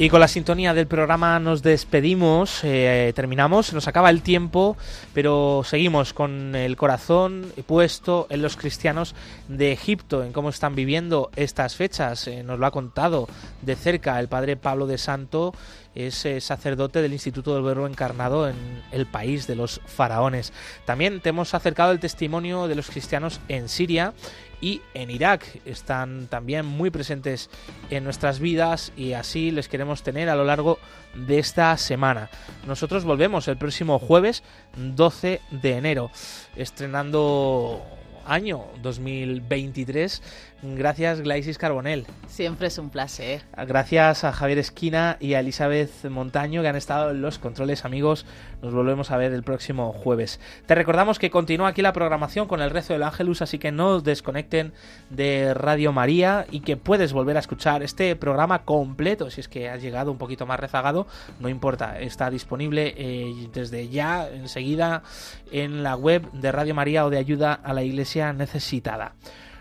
Y 0.00 0.08
con 0.08 0.20
la 0.20 0.28
sintonía 0.28 0.72
del 0.72 0.86
programa 0.86 1.38
nos 1.40 1.62
despedimos, 1.62 2.60
eh, 2.62 3.12
terminamos, 3.14 3.74
nos 3.74 3.86
acaba 3.86 4.08
el 4.08 4.22
tiempo, 4.22 4.78
pero 5.12 5.60
seguimos 5.62 6.14
con 6.14 6.54
el 6.54 6.78
corazón 6.78 7.52
puesto 7.66 8.26
en 8.30 8.40
los 8.40 8.56
cristianos 8.56 9.14
de 9.48 9.72
Egipto, 9.72 10.24
en 10.24 10.32
cómo 10.32 10.48
están 10.48 10.74
viviendo 10.74 11.30
estas 11.36 11.76
fechas. 11.76 12.26
Eh, 12.28 12.42
nos 12.42 12.58
lo 12.58 12.64
ha 12.64 12.70
contado 12.70 13.28
de 13.60 13.76
cerca 13.76 14.18
el 14.18 14.28
padre 14.28 14.56
Pablo 14.56 14.86
de 14.86 14.96
Santo, 14.96 15.52
es 15.94 16.26
sacerdote 16.38 17.02
del 17.02 17.12
Instituto 17.12 17.52
del 17.52 17.64
Verbo 17.64 17.86
Encarnado 17.86 18.48
en 18.48 18.56
el 18.92 19.04
país 19.04 19.46
de 19.46 19.56
los 19.56 19.82
faraones. 19.84 20.54
También 20.86 21.20
te 21.20 21.28
hemos 21.28 21.52
acercado 21.52 21.92
el 21.92 22.00
testimonio 22.00 22.68
de 22.68 22.76
los 22.76 22.88
cristianos 22.88 23.38
en 23.48 23.68
Siria 23.68 24.14
y 24.60 24.82
en 24.94 25.10
Irak. 25.10 25.60
Están 25.64 26.26
también 26.28 26.66
muy 26.66 26.90
presentes 26.90 27.50
en 27.90 28.04
nuestras 28.04 28.40
vidas 28.40 28.92
y 28.96 29.12
así 29.12 29.50
les 29.50 29.68
queremos 29.68 30.02
tener 30.02 30.28
a 30.28 30.36
lo 30.36 30.44
largo 30.44 30.78
de 31.14 31.38
esta 31.38 31.76
semana. 31.76 32.30
Nosotros 32.66 33.04
volvemos 33.04 33.48
el 33.48 33.56
próximo 33.56 33.98
jueves 33.98 34.42
12 34.76 35.40
de 35.50 35.72
enero, 35.76 36.10
estrenando 36.56 37.82
año 38.26 38.66
2023 38.82 40.22
Gracias, 40.62 41.22
Glaisis 41.22 41.56
Carbonel. 41.56 42.06
Siempre 42.28 42.66
es 42.66 42.76
un 42.76 42.90
placer. 42.90 43.42
Gracias 43.66 44.24
a 44.24 44.32
Javier 44.32 44.58
Esquina 44.58 45.16
y 45.18 45.32
a 45.32 45.40
Elizabeth 45.40 46.04
Montaño 46.04 46.60
que 46.60 46.68
han 46.68 46.76
estado 46.76 47.12
en 47.12 47.22
los 47.22 47.38
controles, 47.38 47.86
amigos. 47.86 48.26
Nos 48.60 48.74
volvemos 48.74 49.10
a 49.10 49.16
ver 49.16 49.32
el 49.32 49.42
próximo 49.42 49.92
jueves. 49.94 50.38
Te 50.66 50.74
recordamos 50.74 51.18
que 51.18 51.30
continúa 51.30 51.68
aquí 51.68 51.80
la 51.80 51.94
programación 51.94 52.46
con 52.46 52.60
el 52.60 52.68
rezo 52.68 52.92
del 52.92 53.04
Ángelus, 53.04 53.40
así 53.40 53.58
que 53.58 53.72
no 53.72 53.88
os 53.88 54.04
desconecten 54.04 54.74
de 55.08 55.54
Radio 55.54 55.92
María 55.92 56.44
y 56.50 56.60
que 56.60 56.76
puedes 56.76 57.14
volver 57.14 57.38
a 57.38 57.40
escuchar 57.40 57.82
este 57.82 58.14
programa 58.14 58.64
completo. 58.64 59.30
Si 59.30 59.40
es 59.40 59.48
que 59.48 59.70
has 59.70 59.80
llegado 59.80 60.12
un 60.12 60.18
poquito 60.18 60.44
más 60.44 60.60
rezagado, 60.60 61.06
no 61.40 61.48
importa, 61.48 61.98
está 62.00 62.28
disponible 62.28 62.94
eh, 62.98 63.48
desde 63.54 63.88
ya, 63.88 64.28
enseguida, 64.28 65.04
en 65.50 65.82
la 65.82 65.96
web 65.96 66.30
de 66.32 66.52
Radio 66.52 66.74
María 66.74 67.06
o 67.06 67.10
de 67.10 67.16
Ayuda 67.16 67.54
a 67.54 67.72
la 67.72 67.82
Iglesia 67.82 68.34
Necesitada. 68.34 69.14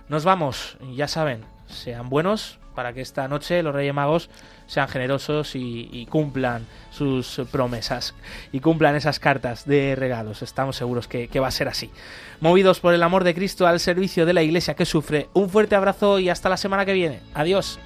Nos 0.09 0.23
vamos, 0.23 0.75
ya 0.95 1.07
saben, 1.07 1.45
sean 1.67 2.09
buenos 2.09 2.57
para 2.73 2.93
que 2.93 3.01
esta 3.01 3.27
noche 3.27 3.61
los 3.61 3.75
Reyes 3.75 3.93
Magos 3.93 4.31
sean 4.65 4.87
generosos 4.87 5.51
y, 5.53 6.07
cumplan 6.09 6.65
sus 6.89 7.41
promesas 7.51 8.15
y 8.51 8.59
cumplan 8.59 8.95
esas 8.95 9.19
cartas 9.19 9.67
de 9.67 9.95
regalos. 9.95 10.41
Estamos 10.41 10.77
seguros 10.77 11.07
que, 11.07 11.27
que, 11.27 11.39
va 11.39 11.49
a 11.49 11.51
ser 11.51 11.67
así. 11.67 11.91
Movidos 12.41 12.79
por 12.79 12.95
el 12.95 13.03
amor 13.03 13.23
de 13.23 13.35
Cristo 13.35 13.67
al 13.67 13.79
servicio 13.79 14.25
de 14.25 14.33
la 14.33 14.41
Iglesia 14.41 14.73
que 14.73 14.85
sufre, 14.85 15.29
un 15.33 15.47
fuerte 15.47 15.75
abrazo 15.75 16.17
y 16.17 16.29
hasta 16.29 16.49
la 16.49 16.57
semana 16.57 16.85
que 16.85 16.93
viene. 16.93 17.19
Adiós. 17.35 17.79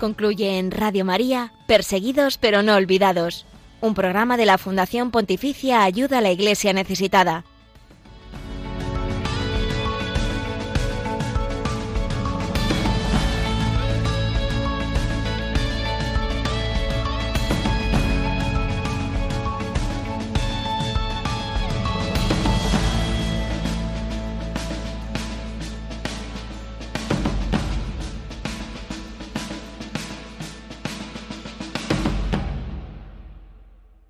Concluye 0.00 0.58
en 0.58 0.70
Radio 0.70 1.04
María, 1.04 1.52
Perseguidos 1.66 2.38
pero 2.38 2.62
no 2.62 2.74
olvidados, 2.74 3.44
un 3.82 3.92
programa 3.92 4.38
de 4.38 4.46
la 4.46 4.56
Fundación 4.56 5.10
Pontificia 5.10 5.84
Ayuda 5.84 6.18
a 6.18 6.22
la 6.22 6.30
Iglesia 6.30 6.72
Necesitada 6.72 7.44